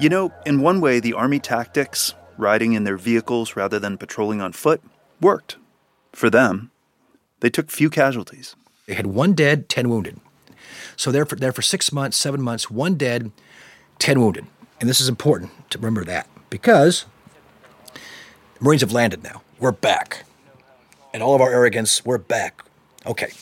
[0.00, 4.40] You know, in one way, the army tactics, riding in their vehicles rather than patrolling
[4.40, 4.80] on foot,
[5.20, 5.56] worked.
[6.12, 6.70] For them,
[7.40, 8.54] they took few casualties.
[8.86, 10.20] They had one dead, 10 wounded.
[10.94, 13.32] So they're for, there for six months, seven months, one dead,
[13.98, 14.46] 10 wounded.
[14.80, 17.06] And this is important to remember that because
[17.94, 19.42] the Marines have landed now.
[19.58, 20.24] We're back.
[21.12, 22.62] And all of our arrogance, we're back.
[23.08, 23.32] Okay.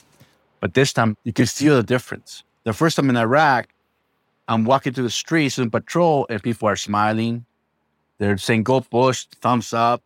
[0.61, 2.44] But this time, you can feel the difference.
[2.64, 3.68] The first time in Iraq,
[4.48, 7.44] I'm walking through the streets in patrol, and people are smiling.
[8.18, 10.02] They're saying, go Bush, thumbs up.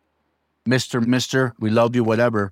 [0.65, 2.51] Mister, Mister, we love you, whatever.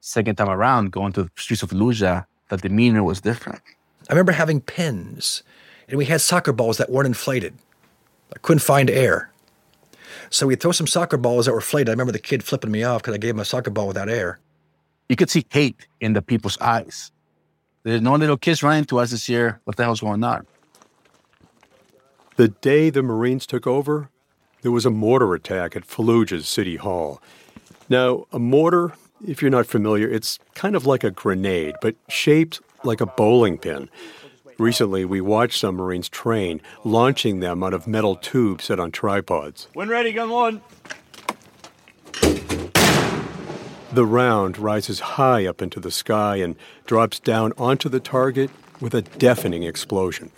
[0.00, 3.62] Second time around, going to the streets of Fallujah, the demeanor was different.
[4.08, 5.42] I remember having pins,
[5.88, 7.54] and we had soccer balls that weren't inflated.
[8.34, 9.30] I couldn't find air.
[10.30, 11.88] So we'd throw some soccer balls that were inflated.
[11.88, 14.08] I remember the kid flipping me off because I gave him a soccer ball without
[14.08, 14.38] air.
[15.08, 17.12] You could see hate in the people's eyes.
[17.82, 19.60] There's no little kids running to us this year.
[19.64, 20.46] What the hell's going on?
[22.36, 24.08] The day the Marines took over,
[24.62, 27.20] there was a mortar attack at Fallujah's City Hall.
[27.88, 28.94] Now, a mortar,
[29.26, 33.58] if you're not familiar, it's kind of like a grenade, but shaped like a bowling
[33.58, 33.90] pin.
[34.58, 39.68] Recently, we watched some Marines train, launching them out of metal tubes set on tripods.
[39.74, 40.62] When ready, gun one.
[43.94, 48.92] The round rises high up into the sky and drops down onto the target with
[48.92, 50.32] a deafening explosion.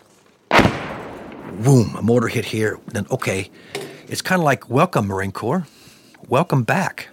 [0.51, 2.79] Boom, a mortar hit here.
[2.89, 3.51] Then, okay,
[4.09, 5.67] it's kind of like welcome, Marine Corps.
[6.29, 7.09] Welcome back.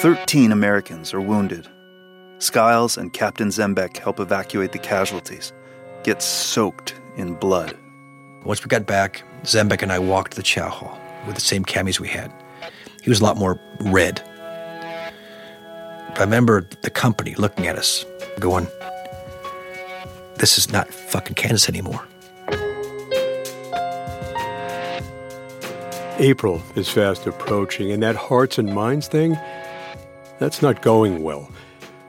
[0.00, 1.68] 13 Americans are wounded.
[2.40, 5.52] Skiles and Captain Zembiec help evacuate the casualties,
[6.02, 7.78] get soaked in blood.
[8.44, 11.64] Once we got back, Zembiec and I walked to the chow hall with the same
[11.64, 12.32] camis we had.
[13.04, 14.22] He was a lot more red.
[16.16, 18.02] I remember the company looking at us,
[18.40, 18.66] going,
[20.36, 22.02] This is not fucking Kansas anymore.
[26.18, 29.36] April is fast approaching, and that hearts and minds thing,
[30.38, 31.50] that's not going well.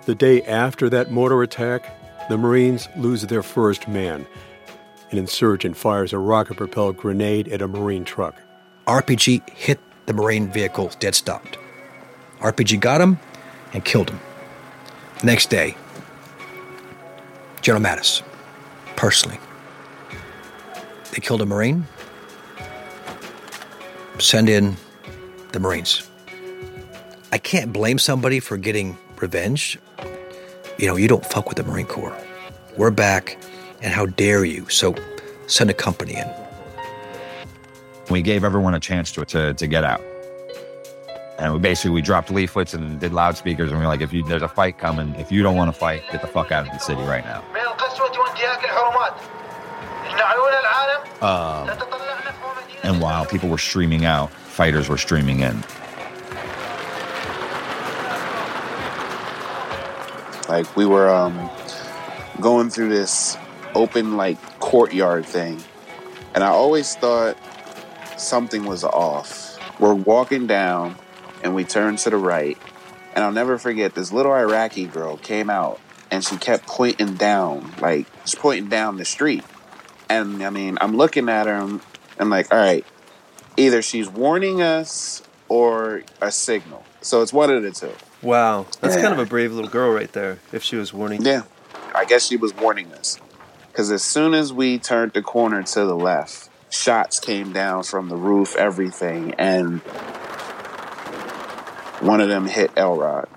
[0.06, 1.94] The day after that mortar attack,
[2.30, 4.26] the Marines lose their first man.
[5.12, 8.42] An insurgent fires a rocket propelled grenade at a Marine truck.
[8.88, 11.58] RPG hit the Marine vehicle dead stopped.
[12.39, 13.20] RPG got him
[13.74, 14.20] and killed him.
[15.24, 15.76] Next day,
[17.62, 18.22] General Mattis,
[18.96, 19.39] personally,
[21.12, 21.86] they killed a Marine.
[24.20, 24.78] Send in
[25.52, 26.08] the Marines.
[27.32, 29.80] I can't blame somebody for getting revenge.
[30.78, 32.15] You know, you don't fuck with the Marine Corps.
[32.78, 33.38] We're back,
[33.82, 34.70] and how dare you?
[34.70, 34.96] So
[35.48, 36.45] send a company in.
[38.10, 40.02] We gave everyone a chance to, to, to get out.
[41.38, 44.24] And we basically we dropped leaflets and did loudspeakers and we are like, if you,
[44.24, 46.72] there's a fight coming, if you don't want to fight, get the fuck out of
[46.72, 47.44] the city right now.
[51.22, 51.76] Uh,
[52.84, 55.63] and while people were streaming out, fighters were streaming in.
[60.48, 61.50] Like we were um,
[62.39, 63.36] going through this
[63.74, 65.62] open like courtyard thing,
[66.36, 67.36] and I always thought
[68.17, 69.60] something was off.
[69.80, 70.95] We're walking down,
[71.43, 72.58] and we turn to the right,
[73.13, 75.80] and I'll never forget this little Iraqi girl came out,
[76.12, 79.43] and she kept pointing down, like just pointing down the street.
[80.10, 81.82] And I mean, I'm looking at her, and
[82.19, 82.86] I'm like, all right,
[83.58, 86.84] either she's warning us or a signal.
[87.01, 87.91] So it's one of the two.
[88.21, 89.01] Wow, that's Yeah.
[89.04, 90.39] kind of a brave little girl right there.
[90.51, 91.21] If she was warning.
[91.23, 91.43] Yeah,
[91.93, 93.19] I guess she was warning us.
[93.71, 98.10] Because as soon as we turned the corner to the left, shots came down from
[98.10, 99.82] the roof, everything, and
[102.01, 103.30] one of them hit Elrod.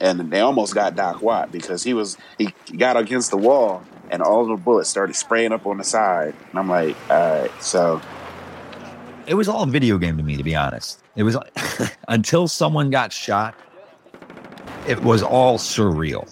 [0.00, 4.22] And they almost got Doc Watt because he was he got against the wall and
[4.22, 6.34] all the bullets started spraying up on the side.
[6.50, 8.00] And I'm like, all right, so
[9.26, 11.02] It was all video game to me, to be honest.
[11.16, 11.36] It was
[12.08, 13.54] until someone got shot,
[14.86, 16.28] it was all surreal.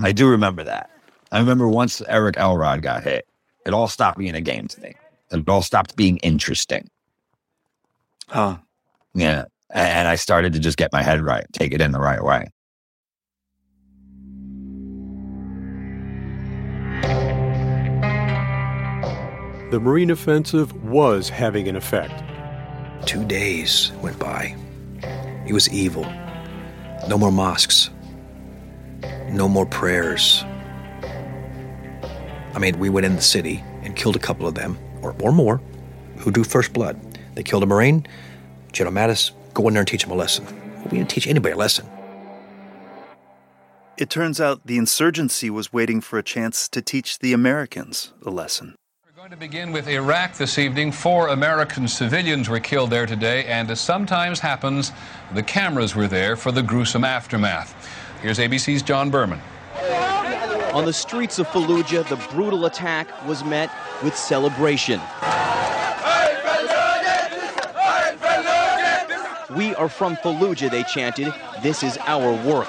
[0.00, 0.90] I do remember that.
[1.30, 3.26] I remember once Eric Elrod got hit,
[3.66, 4.94] it all stopped being a game to me.
[5.30, 6.88] It all stopped being interesting.
[8.28, 8.58] Huh.
[9.14, 9.44] Yeah.
[9.72, 12.48] And I started to just get my head right, take it in the right way.
[19.70, 22.24] The Marine offensive was having an effect.
[23.06, 24.56] Two days went by.
[25.46, 26.04] It was evil.
[27.08, 27.88] No more mosques.
[29.28, 30.44] No more prayers.
[32.54, 35.32] I mean, we went in the city and killed a couple of them, or, or
[35.32, 35.60] more,
[36.18, 37.00] who drew first blood.
[37.34, 38.06] They killed a Marine.
[38.72, 40.46] General Mattis, go in there and teach them a lesson.
[40.84, 41.88] We didn't teach anybody a lesson.
[43.96, 48.30] It turns out the insurgency was waiting for a chance to teach the Americans a
[48.30, 48.74] lesson.
[49.04, 53.44] We're going to begin with Iraq this evening, four American civilians were killed there today,
[53.44, 54.92] and as sometimes happens,
[55.34, 57.74] the cameras were there for the gruesome aftermath.
[58.22, 59.40] Here's ABC's John Berman.
[60.72, 63.72] On the streets of Fallujah, the brutal attack was met
[64.04, 65.00] with celebration.
[69.56, 71.34] We are from Fallujah, they chanted.
[71.60, 72.68] This is our work.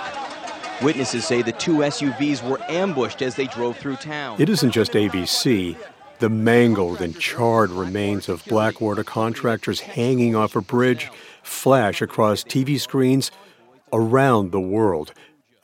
[0.81, 4.41] Witnesses say the two SUVs were ambushed as they drove through town.
[4.41, 5.77] It isn't just ABC.
[6.17, 11.11] The mangled and charred remains of Blackwater contractors hanging off a bridge
[11.43, 13.29] flash across TV screens
[13.93, 15.13] around the world.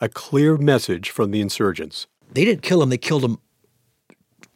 [0.00, 2.06] A clear message from the insurgents.
[2.32, 3.38] They didn't kill him, they killed him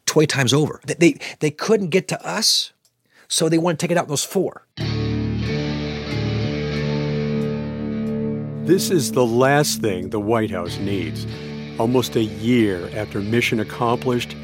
[0.05, 0.79] 20 times over.
[0.85, 2.73] They, they, they couldn't get to us,
[3.27, 4.67] so they want to take it out in those four.
[8.65, 11.27] This is the last thing the White House needs.
[11.79, 14.35] Almost a year after mission accomplished,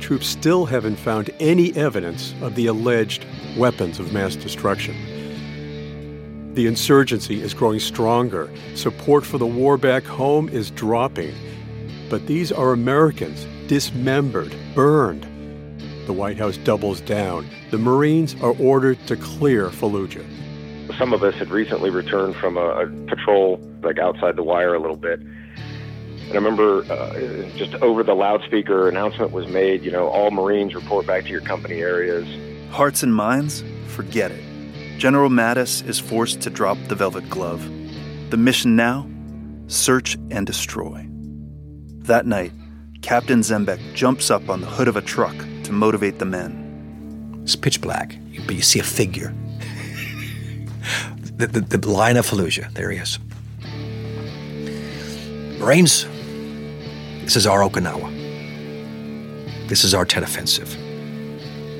[0.00, 4.96] troops still haven't found any evidence of the alleged weapons of mass destruction.
[6.54, 8.50] The insurgency is growing stronger.
[8.74, 11.34] Support for the war back home is dropping.
[12.08, 15.26] But these are Americans dismembered, burned.
[16.06, 17.48] The White House doubles down.
[17.70, 20.24] The Marines are ordered to clear Fallujah.
[20.98, 24.78] Some of us had recently returned from a, a patrol, like outside the wire a
[24.78, 25.20] little bit.
[25.20, 30.74] And I remember uh, just over the loudspeaker announcement was made, you know, all Marines
[30.74, 32.26] report back to your company areas.
[32.70, 34.42] Hearts and minds, forget it.
[34.98, 37.62] General Mattis is forced to drop the velvet glove.
[38.30, 39.08] The mission now
[39.66, 41.08] search and destroy.
[42.04, 42.52] That night,
[43.00, 47.40] Captain Zembiec jumps up on the hood of a truck to motivate the men.
[47.42, 49.34] It's pitch black, but you see a figure.
[51.36, 53.18] the, the, the line of Fallujah, there he is.
[55.58, 56.04] Marines,
[57.24, 58.10] this is our Okinawa.
[59.66, 60.68] This is our Tet Offensive.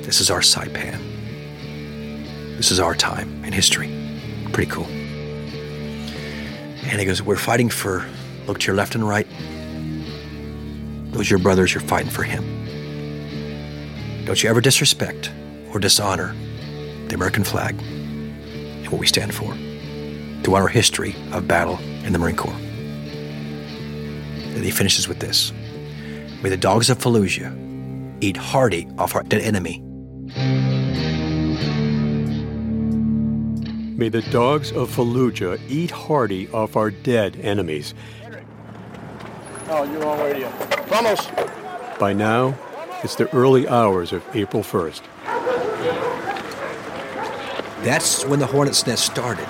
[0.06, 0.98] This is our Saipan.
[2.56, 3.90] This is our time in history.
[4.54, 4.86] Pretty cool.
[6.86, 8.06] And he goes, We're fighting for,
[8.46, 9.26] look to your left and right.
[11.14, 12.44] Those are your brothers, you're fighting for him.
[14.24, 15.30] Don't you ever disrespect
[15.72, 16.34] or dishonor
[17.06, 19.54] the American flag and what we stand for
[20.42, 22.52] to honor history of battle in the Marine Corps.
[24.54, 25.52] And he finishes with this
[26.42, 27.56] May the dogs of Fallujah
[28.20, 29.80] eat hearty off our dead enemy.
[33.96, 37.94] May the dogs of Fallujah eat hearty off our dead enemies.
[39.76, 40.48] Oh, you're on radio.
[40.86, 41.26] Vamos!
[41.98, 42.56] By now,
[43.02, 45.02] it's the early hours of April 1st.
[47.82, 49.48] That's when the Hornet's Nest started.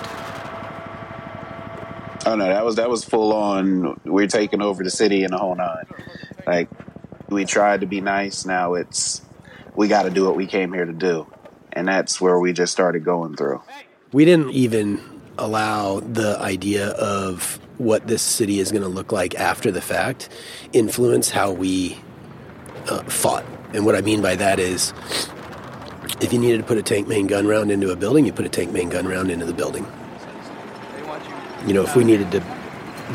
[2.25, 4.01] Oh no, that was that was full on.
[4.07, 5.85] We're taking over the city and the whole nine.
[6.47, 6.71] Like
[7.29, 8.47] we tried to be nice.
[8.47, 9.21] Now it's
[9.75, 11.27] we got to do what we came here to do,
[11.71, 13.61] and that's where we just started going through.
[14.11, 15.03] We didn't even
[15.37, 20.29] allow the idea of what this city is going to look like after the fact
[20.73, 21.99] influence how we
[22.89, 23.45] uh, fought.
[23.73, 24.93] And what I mean by that is
[26.21, 28.47] if you needed to put a tank main gun round into a building, you put
[28.47, 29.87] a tank main gun round into the building.
[31.67, 32.43] You know, if we needed to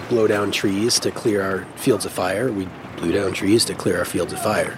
[0.10, 3.98] blow down trees to clear our fields of fire, we blew down trees to clear
[4.00, 4.78] our fields of fire.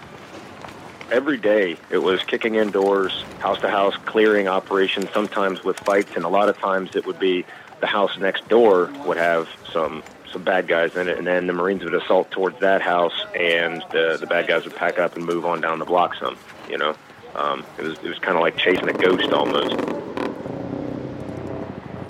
[1.12, 6.12] Every day it was kicking in doors, house to house, clearing operations, sometimes with fights,
[6.16, 7.46] and a lot of times it would be
[7.82, 11.54] the house next door would have some some bad guys in it, and then the
[11.54, 15.26] Marines would assault towards that house, and the the bad guys would pack up and
[15.26, 16.38] move on down the block some.
[16.70, 16.96] You know,
[17.36, 19.76] um, it was it was kind of like chasing a ghost almost.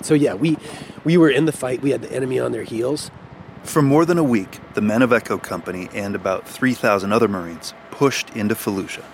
[0.02, 0.56] So yeah, we
[1.04, 1.82] we were in the fight.
[1.82, 3.10] We had the enemy on their heels.
[3.64, 7.74] For more than a week, the men of Echo Company and about 3,000 other Marines
[7.92, 9.04] pushed into Fallujah,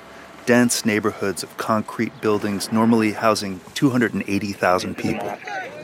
[0.47, 5.37] dense neighborhoods of concrete buildings normally housing 280,000 people.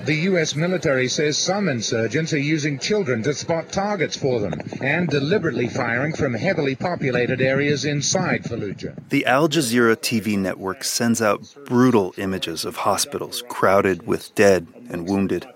[0.04, 0.54] The U.S.
[0.54, 6.14] military says some insurgents are using children to spot targets for them and deliberately firing
[6.14, 8.96] from heavily populated areas inside Fallujah.
[9.08, 15.08] The Al Jazeera TV network sends out brutal images of hospitals crowded with dead and
[15.08, 15.46] wounded,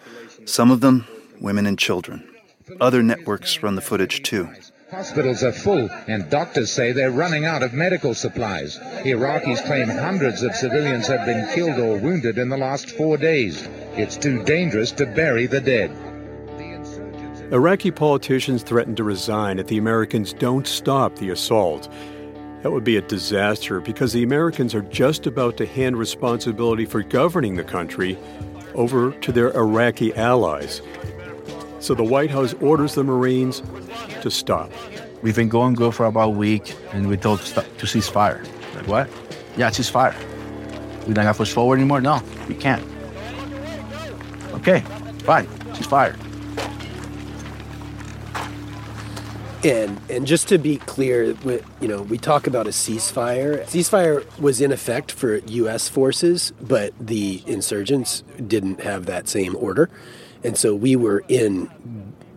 [0.47, 1.07] some of them
[1.41, 2.27] women and children.
[2.81, 4.49] Other networks run the footage too.
[4.91, 8.79] Hospitals are full, and doctors say they're running out of medical supplies.
[9.05, 13.69] Iraqis claim hundreds of civilians have been killed or wounded in the last four days.
[13.99, 15.91] It's too dangerous to bury the dead.
[17.53, 21.91] Iraqi politicians threaten to resign if the Americans don't stop the assault.
[22.63, 27.03] That would be a disaster because the Americans are just about to hand responsibility for
[27.03, 28.17] governing the country
[28.75, 30.81] over to their Iraqi allies.
[31.81, 33.63] So the White House orders the Marines
[34.23, 34.71] to stop.
[35.23, 38.09] We've been going good for about a week, and we told to, stop, to cease
[38.09, 38.43] fire.
[38.75, 39.11] Like, what?
[39.57, 40.15] Yeah, cease fire.
[41.07, 42.01] We don't have to push forward anymore?
[42.01, 42.85] No, we can't.
[44.55, 44.81] Okay,
[45.25, 46.17] fine, cease fire.
[49.65, 53.65] And and just to be clear, we, you know, we talk about a ceasefire.
[53.65, 55.89] Ceasefire was in effect for U.S.
[55.89, 59.91] forces, but the insurgents didn't have that same order,
[60.45, 61.71] and so we were in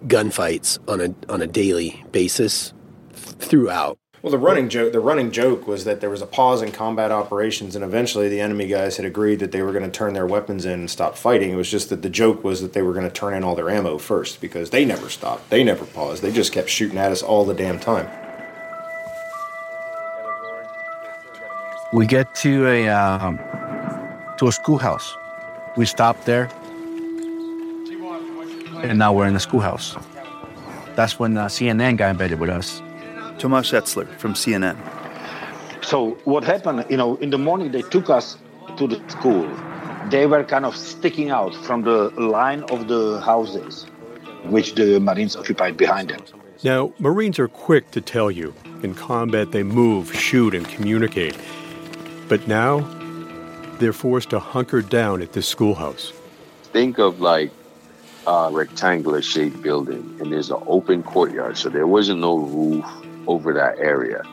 [0.08, 2.74] gunfights on a on a daily basis
[3.14, 3.98] throughout.
[4.22, 7.12] Well, the running joke the running joke was that there was a pause in combat
[7.12, 10.28] operations, and eventually the enemy guys had agreed that they were going to turn their
[10.28, 11.52] weapons in and stop fighting.
[11.52, 13.56] It was just that the joke was that they were going to turn in all
[13.56, 17.12] their ammo first because they never stopped, they never paused, they just kept shooting at
[17.12, 18.10] us all the damn time.
[21.94, 23.38] We get to a um,
[24.38, 25.18] to a schoolhouse.
[25.76, 26.50] We stop there,
[28.84, 29.96] and now we're in the schoolhouse.
[30.96, 32.82] That's when uh, CNN got embedded with us.
[33.38, 34.78] Tomasz Etzler from CNN.
[35.84, 38.38] So what happened, you know, in the morning they took us
[38.78, 39.50] to the school.
[40.10, 43.86] They were kind of sticking out from the line of the houses
[44.46, 46.22] which the Marines occupied behind them.
[46.64, 48.54] Now, Marines are quick to tell you.
[48.84, 51.38] In combat, they move, shoot, and communicate.
[52.28, 52.80] But now,
[53.80, 56.14] they're forced to hunker down at this schoolhouse.
[56.64, 57.52] Think of like
[58.28, 62.86] a rectangular shaped building, and there's an open courtyard, so there wasn't no roof
[63.28, 64.24] over that area.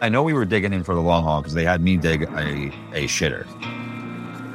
[0.00, 2.22] I know we were digging in for the long haul because they had me dig
[2.22, 3.46] a, a shitter.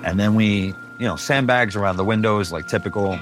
[0.06, 3.20] And then we, you know, sandbags around the windows, like typical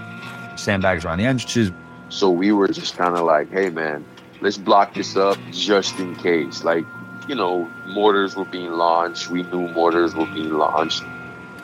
[0.56, 1.72] sandbags around the entrances.
[2.10, 4.06] So we were just kind of like, hey man,
[4.42, 6.64] let's block this up just in case.
[6.64, 6.86] Like,
[7.28, 9.30] you know, mortars were being launched.
[9.30, 11.04] We knew mortars were being launched.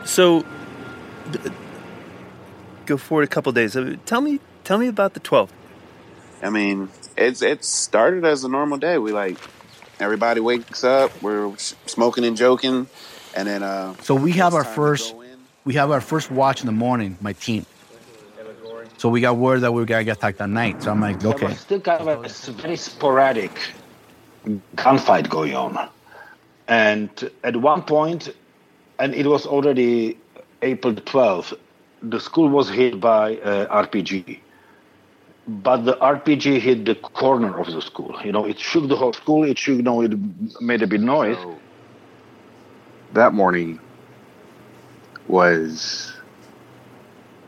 [0.06, 0.46] So,
[1.32, 1.54] th-
[2.88, 3.76] go forward a couple days.
[3.76, 5.52] Uh, Tell me, tell me about the 12th.
[6.42, 8.98] I mean, it's it started as a normal day.
[8.98, 9.38] We like
[10.00, 11.56] everybody wakes up, we're
[11.88, 12.88] smoking and joking,
[13.36, 15.16] and then uh So we have our first
[15.66, 17.18] we have our first watch in the morning.
[17.22, 17.66] My team.
[18.98, 20.82] So we got word that we were gonna get attacked at night.
[20.82, 21.48] So I'm like, There okay.
[21.48, 23.52] was still kind of a s- very sporadic
[24.76, 25.90] gunfight going on.
[26.68, 27.10] And
[27.44, 28.30] at one point,
[29.00, 30.18] and it was already
[30.62, 31.54] April 12th,
[32.02, 34.40] the school was hit by uh, RPG.
[35.48, 38.20] But the RPG hit the corner of the school.
[38.24, 39.46] You know, it shook the whole school.
[39.46, 40.12] It shook, you know, it
[40.62, 41.38] made a big noise.
[43.14, 43.80] that morning
[45.28, 46.14] was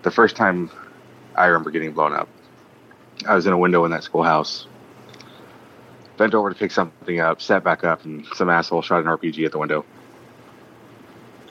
[0.03, 0.69] the first time
[1.35, 2.29] I remember getting blown up.
[3.27, 4.67] I was in a window in that schoolhouse,
[6.17, 9.45] bent over to pick something up, sat back up, and some asshole shot an RPG
[9.45, 9.85] at the window.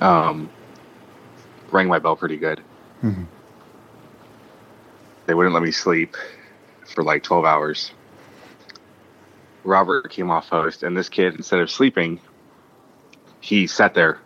[0.00, 0.48] Um,
[1.70, 2.62] rang my bell pretty good.
[3.02, 3.24] Mm-hmm.
[5.26, 6.16] They wouldn't let me sleep
[6.86, 7.92] for like 12 hours.
[9.64, 12.20] Robert came off post, and this kid, instead of sleeping,
[13.40, 14.18] he sat there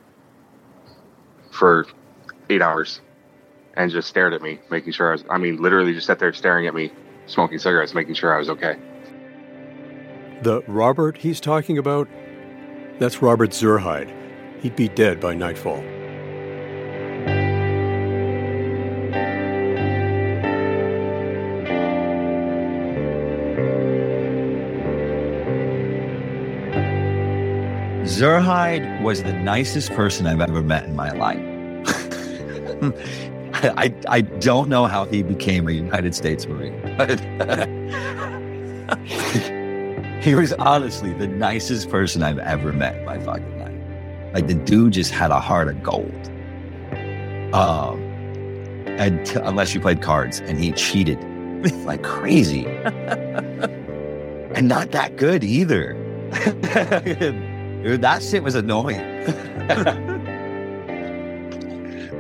[1.51, 1.87] for
[2.49, 3.01] eight hours
[3.75, 6.33] and just stared at me, making sure I was, I mean, literally just sat there
[6.33, 6.93] staring at me,
[7.27, 8.77] smoking cigarettes, making sure I was okay.
[10.43, 12.09] The Robert he's talking about,
[12.99, 14.13] that's Robert Zurheide.
[14.61, 15.83] He'd be dead by nightfall.
[28.13, 31.41] Zurheide was the nicest person I've ever met in my life.
[33.65, 36.79] I, I don't know how he became a United States Marine.
[36.99, 37.19] but
[40.23, 44.35] he was honestly the nicest person I've ever met in my fucking life.
[44.35, 46.31] Like the dude just had a heart of gold.
[47.55, 47.99] Um,
[48.87, 51.19] and t- unless you played cards, and he cheated
[51.87, 55.97] like crazy, and not that good either.
[57.83, 59.01] Dude, that shit was annoying.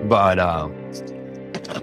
[0.08, 0.72] but um,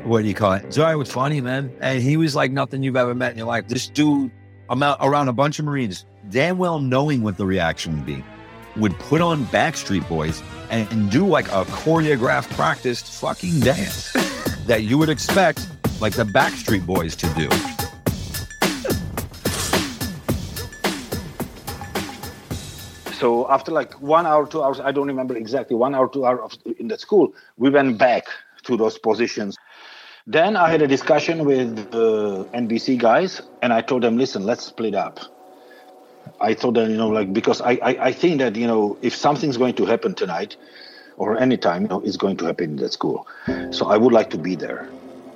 [0.03, 0.73] what do you call it?
[0.73, 1.71] Sorry, was funny, man.
[1.79, 3.67] And he was like nothing you've ever met in your life.
[3.67, 4.31] This dude,
[4.69, 8.23] I'm out around a bunch of Marines, damn well knowing what the reaction would be,
[8.75, 14.11] would put on Backstreet Boys and, and do like a choreographed, practiced fucking dance
[14.65, 15.69] that you would expect
[16.01, 17.78] like the Backstreet Boys to do.
[23.19, 26.57] So after like one hour, two hours, I don't remember exactly, one hour, two hours
[26.79, 28.27] in the school, we went back
[28.63, 29.57] to those positions.
[30.25, 34.65] Then I had a discussion with the NBC guys, and I told them, listen, let's
[34.65, 35.19] split up.
[36.39, 39.13] I told them, you know, like because I, I, I think that you know if
[39.15, 40.55] something's going to happen tonight
[41.17, 43.27] or anytime, you know, it's going to happen in that school.
[43.71, 44.87] So I would like to be there.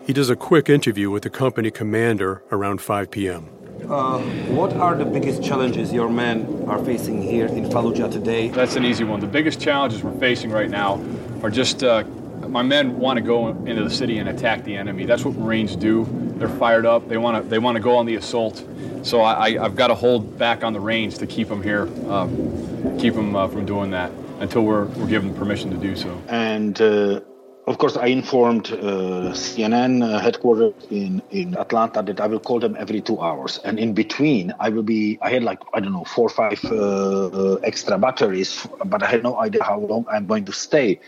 [0.05, 3.49] He does a quick interview with the company commander around 5 p.m.
[3.89, 4.19] Uh,
[4.55, 8.47] what are the biggest challenges your men are facing here in Fallujah today?
[8.47, 9.19] That's an easy one.
[9.19, 11.03] The biggest challenges we're facing right now
[11.41, 12.03] are just uh,
[12.47, 15.05] my men want to go into the city and attack the enemy.
[15.05, 16.07] That's what Marines do.
[16.37, 17.09] They're fired up.
[17.09, 18.63] They want to they want to go on the assault.
[19.03, 21.89] So I, I, I've got to hold back on the range to keep them here,
[22.09, 26.21] um, keep them uh, from doing that until we're, we're given permission to do so.
[26.29, 27.19] And uh,
[27.65, 32.59] of course, I informed uh, CNN uh, headquarters in, in Atlanta that I will call
[32.59, 33.57] them every two hours.
[33.63, 36.59] And in between, I will be, I had like, I don't know, four or five
[36.65, 40.99] uh, uh, extra batteries, but I had no idea how long I'm going to stay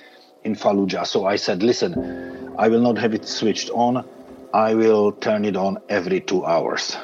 [0.45, 1.05] in Fallujah.
[1.05, 4.07] So I said, listen, I will not have it switched on.
[4.53, 6.95] I will turn it on every two hours.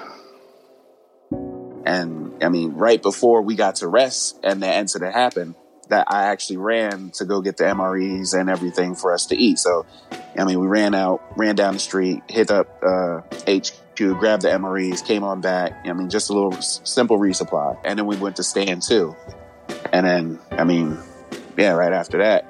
[1.86, 5.56] And I mean, right before we got to rest and the incident happened,
[5.92, 9.60] that I actually ran to go get the MREs and everything for us to eat.
[9.60, 9.86] So,
[10.38, 14.50] I mean, we ran out, ran down the street, hit up uh, HQ, grabbed the
[14.50, 15.86] MREs, came on back.
[15.86, 17.78] I mean, just a little simple resupply.
[17.84, 19.18] And then we went to stand two.
[19.92, 20.98] And then, I mean,
[21.58, 22.50] yeah, right after that,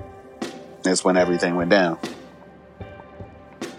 [0.83, 1.97] that's when everything went down.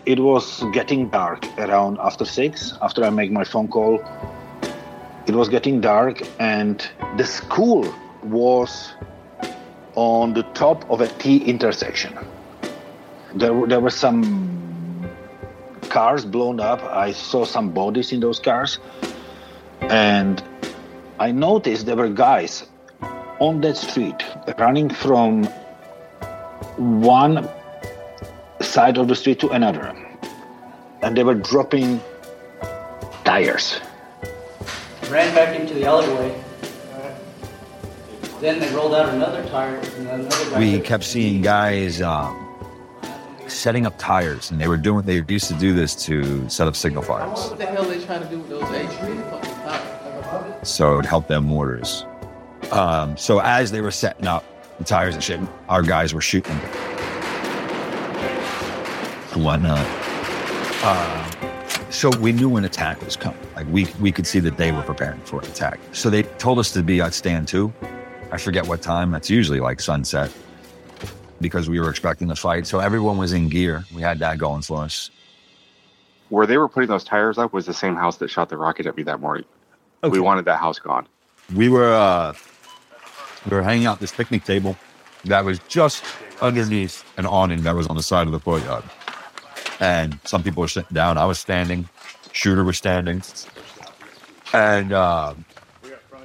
[0.05, 4.03] It was getting dark around after six, after I make my phone call.
[5.29, 6.85] It was getting dark, and
[7.17, 7.95] the school
[8.25, 8.93] was
[9.95, 12.19] on the top of a T intersection.
[13.35, 15.11] There, there were some
[15.89, 16.83] cars blown up.
[16.83, 18.79] I saw some bodies in those cars.
[19.81, 20.43] And
[21.19, 22.67] I noticed there were guys
[23.39, 24.23] on that street
[24.59, 25.45] running from
[26.77, 27.49] one
[28.61, 29.95] side of the street to another.
[31.03, 32.01] And they were dropping
[33.25, 33.81] tires.
[35.11, 36.43] Ran back into the alleyway
[38.43, 39.77] then they rolled out another tire.
[39.77, 42.49] Another we kept seeing guys um,
[43.47, 45.07] setting up tires, and they were doing.
[45.07, 47.49] They used to do this to set up signal fires.
[47.49, 50.69] What the hell are they trying to do with those HP fucking tires?
[50.69, 52.05] So it would help them mortars.
[52.73, 54.45] Um, so as they were setting up
[54.79, 56.59] the tires and shit, our guys were shooting
[59.33, 59.87] and whatnot.
[60.85, 63.39] Uh, so we knew an attack was coming.
[63.55, 65.79] Like we we could see that they were preparing for an attack.
[65.93, 67.73] So they told us to be at stand two.
[68.33, 69.11] I forget what time.
[69.11, 70.33] That's usually like sunset
[71.43, 72.67] because we were expecting the fight.
[72.67, 73.85] So everyone was in gear.
[73.95, 75.11] We had that going for us.
[76.31, 78.87] Where they were putting those tires up was the same house that shot the rocket
[78.87, 79.45] at me that morning.
[80.03, 80.11] Okay.
[80.11, 81.07] We wanted that house gone.
[81.55, 82.33] We were uh,
[83.51, 84.79] we were hanging out this picnic table
[85.25, 86.03] that was just
[86.41, 88.85] underneath an awning that was on the side of the courtyard.
[89.79, 91.19] And some people were sitting down.
[91.19, 91.87] I was standing.
[92.33, 93.23] Shuder was standing.
[94.55, 95.35] And uh,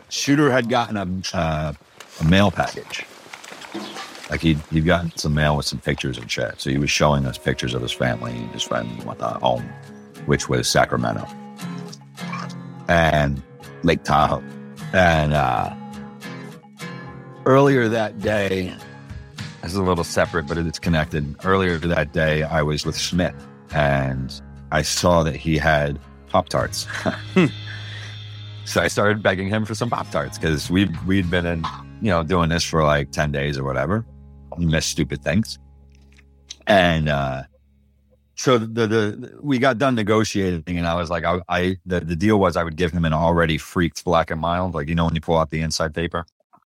[0.09, 1.73] Shuder had gotten a uh,
[2.19, 3.05] a mail package.
[4.29, 6.59] Like he'd, he'd gotten some mail with some pictures and shit.
[6.59, 9.63] So he was showing us pictures of his family and his friend and whatnot home,
[10.25, 11.25] which was Sacramento
[12.87, 13.41] and
[13.83, 14.43] Lake Tahoe.
[14.93, 15.73] And uh,
[17.45, 18.73] earlier that day,
[19.61, 21.35] this is a little separate, but it's connected.
[21.43, 23.35] Earlier that day, I was with Smith
[23.71, 24.41] and
[24.71, 25.99] I saw that he had
[26.29, 26.87] Pop Tarts.
[28.65, 31.65] so I started begging him for some Pop Tarts because we we'd been in
[32.01, 34.05] you know, doing this for like 10 days or whatever.
[34.57, 35.59] You miss stupid things.
[36.65, 37.43] And, uh,
[38.35, 42.01] so the, the, the, we got done negotiating and I was like, I, I the,
[42.01, 44.75] the deal was I would give him an already freaked black and mild.
[44.75, 46.25] Like, you know, when you pull out the inside paper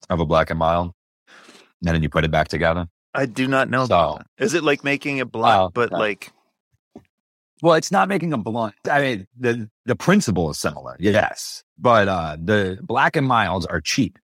[0.09, 0.93] of a black and mild
[1.81, 2.89] and then you put it back together.
[3.14, 3.87] I do not know.
[3.87, 4.20] So.
[4.39, 6.33] Is it like making a blunt, uh, but like,
[7.62, 8.74] well, it's not making a blunt.
[8.91, 10.97] I mean, the, the principle is similar.
[10.99, 11.62] Yes.
[11.78, 14.18] But, uh, the black and milds are cheap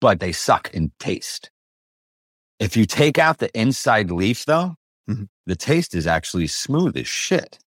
[0.00, 1.50] but they suck in taste.
[2.58, 4.74] If you take out the inside leaf, though,
[5.08, 5.24] mm-hmm.
[5.46, 7.58] the taste is actually smooth as shit.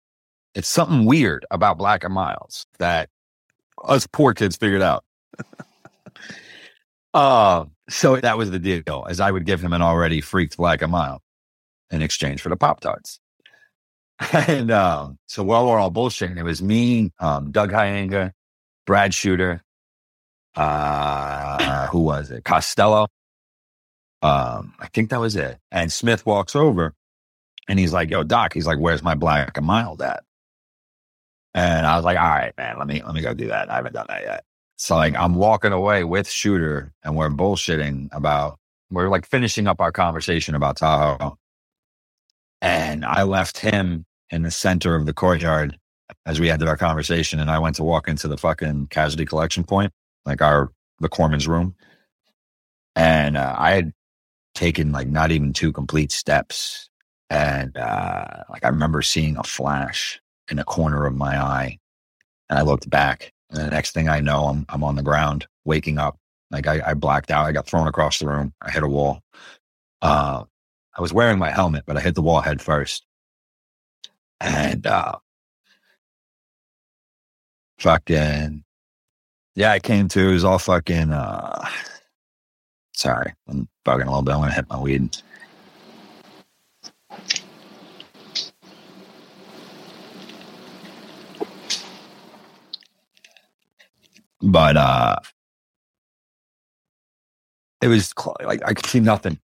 [0.54, 3.10] It's something weird about Black and Milds that
[3.84, 5.06] us poor kids figured out.
[7.14, 10.82] uh, so that was the deal, as I would give him an already freaked Black
[10.82, 11.22] and Mild
[11.90, 13.20] in exchange for the Pop Tarts.
[14.34, 18.32] and um, so while we're all bullshitting, it was me, um, Doug Hyanga,
[18.86, 19.62] Brad Shuder,
[20.56, 22.44] uh, who was it?
[22.44, 23.08] Costello.
[24.22, 25.58] Um, I think that was it.
[25.72, 26.94] And Smith walks over
[27.68, 30.24] and he's like, yo, Doc, he's like, where's my black and mild at?
[31.54, 33.70] And I was like, all right, man, let me, let me go do that.
[33.70, 34.44] I haven't done that yet.
[34.78, 38.58] So like, I'm walking away with Shuder and we're bullshitting about,
[38.92, 41.38] we're like finishing up our conversation about Tahoe.
[42.62, 45.78] And I left him in the center of the courtyard
[46.26, 47.40] as we ended our conversation.
[47.40, 49.92] And I went to walk into the fucking casualty collection point
[50.26, 51.76] like our the corpsman's room,
[52.96, 53.94] and uh, I had
[54.56, 56.90] taken like not even two complete steps,
[57.30, 60.20] and uh, like I remember seeing a flash
[60.50, 61.80] in the corner of my eye,
[62.50, 65.48] and I looked back, and the next thing I know, I'm I'm on the ground,
[65.66, 66.18] waking up.
[66.52, 67.46] Like I, I blacked out.
[67.46, 68.54] I got thrown across the room.
[68.62, 69.22] I hit a wall.
[70.02, 70.44] Uh,
[70.98, 73.06] I was wearing my helmet, but I hit the wall head first.
[74.42, 75.14] And uh,
[77.80, 78.64] fucking
[79.56, 80.30] yeah, I came to.
[80.30, 81.12] It was all fucking.
[81.12, 81.68] Uh,
[82.94, 84.34] sorry, I'm bugging a little bit.
[84.34, 85.18] I'm gonna hit my weed.
[94.42, 95.18] But uh,
[97.82, 99.40] it was cl- like I could see nothing.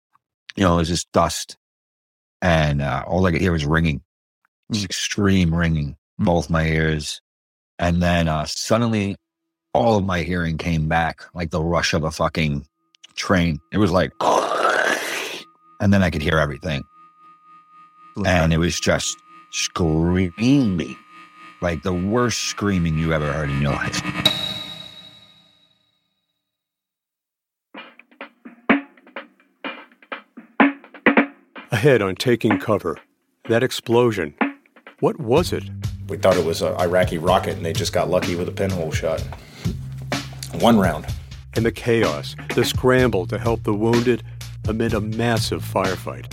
[0.57, 1.57] You know, it was just dust,
[2.41, 4.03] and uh, all I could hear was ringing,
[4.71, 4.91] just mm.
[4.91, 6.25] extreme ringing, mm.
[6.25, 7.21] both my ears.
[7.79, 9.17] And then uh, suddenly,
[9.77, 12.67] all of my hearing came back, like the rush of a fucking
[13.15, 13.61] train.
[13.73, 14.11] It was like,
[15.81, 16.83] and then I could hear everything,
[18.25, 19.17] and it was just
[19.51, 20.97] screaming,
[21.61, 24.03] like the worst screaming you ever heard in your life.
[31.71, 32.97] Ahead on taking cover,
[33.51, 34.35] that explosion.
[35.01, 35.65] What was it?
[36.09, 38.91] We thought it was an Iraqi rocket, and they just got lucky with a pinhole
[38.91, 39.23] shot.
[40.61, 41.07] One round.
[41.55, 44.23] And the chaos, the scramble to help the wounded
[44.69, 46.33] amid a massive firefight.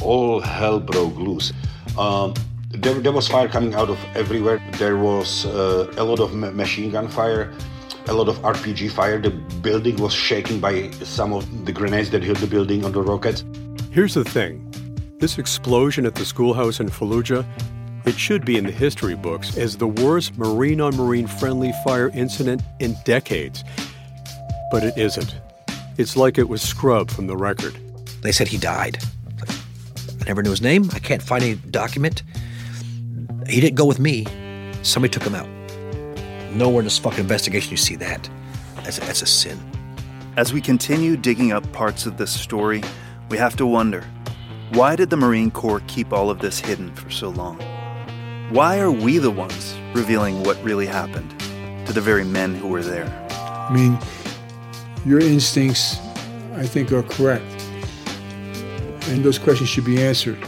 [0.00, 1.52] All hell broke loose.
[1.98, 2.34] Um,
[2.70, 4.62] there, there was fire coming out of everywhere.
[4.78, 7.52] There was uh, a lot of ma- machine gun fire,
[8.06, 9.20] a lot of RPG fire.
[9.20, 9.30] The
[9.62, 13.44] building was shaken by some of the grenades that hit the building on the rockets.
[13.90, 14.70] Here's the thing
[15.18, 17.44] this explosion at the schoolhouse in Fallujah,
[18.04, 22.10] it should be in the history books as the worst Marine on Marine friendly fire
[22.10, 23.64] incident in decades.
[24.70, 25.34] But it isn't.
[25.96, 27.78] It's like it was scrubbed from the record.
[28.20, 28.98] They said he died.
[29.40, 30.90] I never knew his name.
[30.92, 32.22] I can't find any document.
[33.48, 34.26] He didn't go with me.
[34.82, 35.48] Somebody took him out.
[36.52, 38.28] Nowhere in this fucking investigation you see that.
[38.76, 39.58] That's a, that's a sin.
[40.36, 42.82] As we continue digging up parts of this story,
[43.30, 44.04] we have to wonder
[44.72, 47.60] why did the Marine Corps keep all of this hidden for so long?
[48.50, 51.30] Why are we the ones revealing what really happened
[51.86, 53.06] to the very men who were there?
[53.30, 53.98] I mean,
[55.06, 55.98] your instincts,
[56.52, 57.44] I think, are correct.
[59.08, 60.38] And those questions should be answered.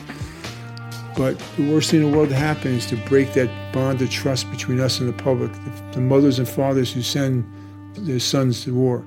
[1.17, 4.11] But the worst thing in the world to happen is to break that bond of
[4.11, 7.51] trust between us and the public, the, the mothers and fathers who send
[7.95, 9.05] their sons to war.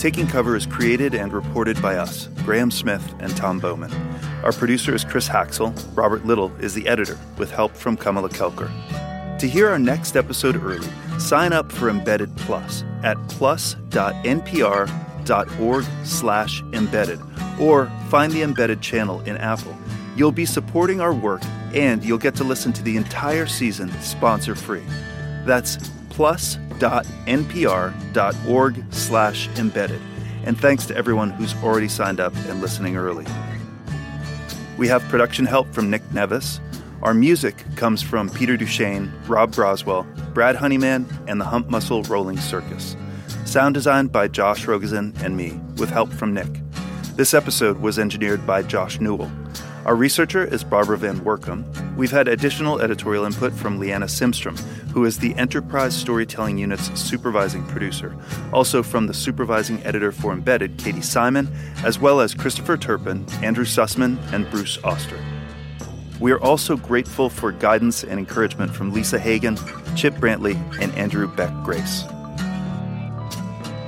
[0.00, 3.92] Taking Cover is created and reported by us, Graham Smith and Tom Bowman.
[4.42, 5.74] Our producer is Chris Haxel.
[5.94, 8.70] Robert Little is the editor, with help from Kamala Kelkar.
[9.38, 10.88] To hear our next episode early,
[11.18, 13.84] sign up for Embedded Plus at plus.npr.org
[16.04, 17.20] slash embedded
[17.60, 19.76] or find the Embedded channel in Apple.
[20.16, 21.42] You'll be supporting our work
[21.74, 24.86] and you'll get to listen to the entire season sponsor free.
[25.44, 25.76] That's
[26.80, 30.00] plus.npr.org slash embedded.
[30.44, 33.26] And thanks to everyone who's already signed up and listening early.
[34.78, 36.58] We have production help from Nick Nevis.
[37.02, 42.38] Our music comes from Peter Duchesne, Rob Broswell, Brad Honeyman, and the Hump Muscle Rolling
[42.38, 42.96] Circus.
[43.44, 46.60] Sound designed by Josh Rogosin and me, with help from Nick.
[47.16, 49.30] This episode was engineered by Josh Newell.
[49.86, 51.96] Our researcher is Barbara Van Woerkom.
[51.96, 54.58] We've had additional editorial input from Liana Simstrom,
[54.92, 58.14] who is the Enterprise Storytelling Unit's supervising producer,
[58.52, 61.48] also from the supervising editor for Embedded, Katie Simon,
[61.82, 65.18] as well as Christopher Turpin, Andrew Sussman, and Bruce Auster.
[66.20, 69.56] We are also grateful for guidance and encouragement from Lisa Hagen,
[69.96, 72.04] Chip Brantley, and Andrew Beck Grace.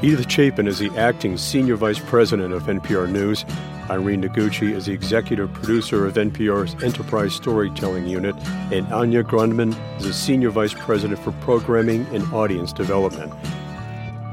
[0.05, 3.45] Edith Chapin is the acting senior vice president of NPR News.
[3.89, 8.35] Irene Noguchi is the executive producer of NPR's Enterprise Storytelling Unit,
[8.73, 13.33] and Anya Grundmann is the senior vice president for programming and audience development.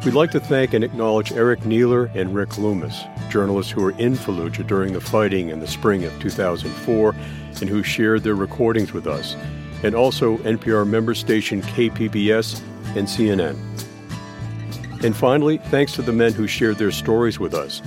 [0.03, 4.13] We'd like to thank and acknowledge Eric Neeler and Rick Loomis, journalists who were in
[4.13, 7.15] Fallujah during the fighting in the spring of 2004
[7.61, 9.35] and who shared their recordings with us,
[9.83, 12.59] and also NPR member station KPBS
[12.95, 13.55] and CNN.
[15.01, 17.81] And finally, thanks to the men who shared their stories with us.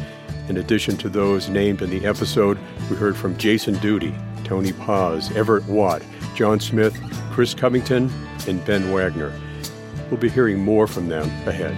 [0.49, 2.59] In addition to those named in the episode,
[2.91, 6.03] we heard from Jason Duty, Tony Paz, Everett Watt,
[6.35, 6.99] John Smith,
[7.31, 8.11] Chris Covington,
[8.49, 9.33] and Ben Wagner.
[10.11, 11.77] We'll be hearing more from them ahead.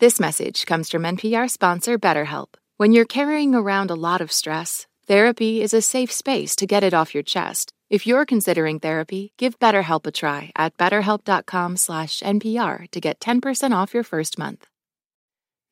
[0.00, 2.54] This message comes from NPR sponsor BetterHelp.
[2.78, 6.82] When you're carrying around a lot of stress, therapy is a safe space to get
[6.82, 7.74] it off your chest.
[7.90, 14.02] If you're considering therapy, give BetterHelp a try at betterhelp.com/npr to get 10% off your
[14.02, 14.66] first month.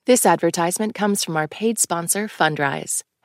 [0.05, 3.05] This advertisement comes from our paid sponsor Fundrise.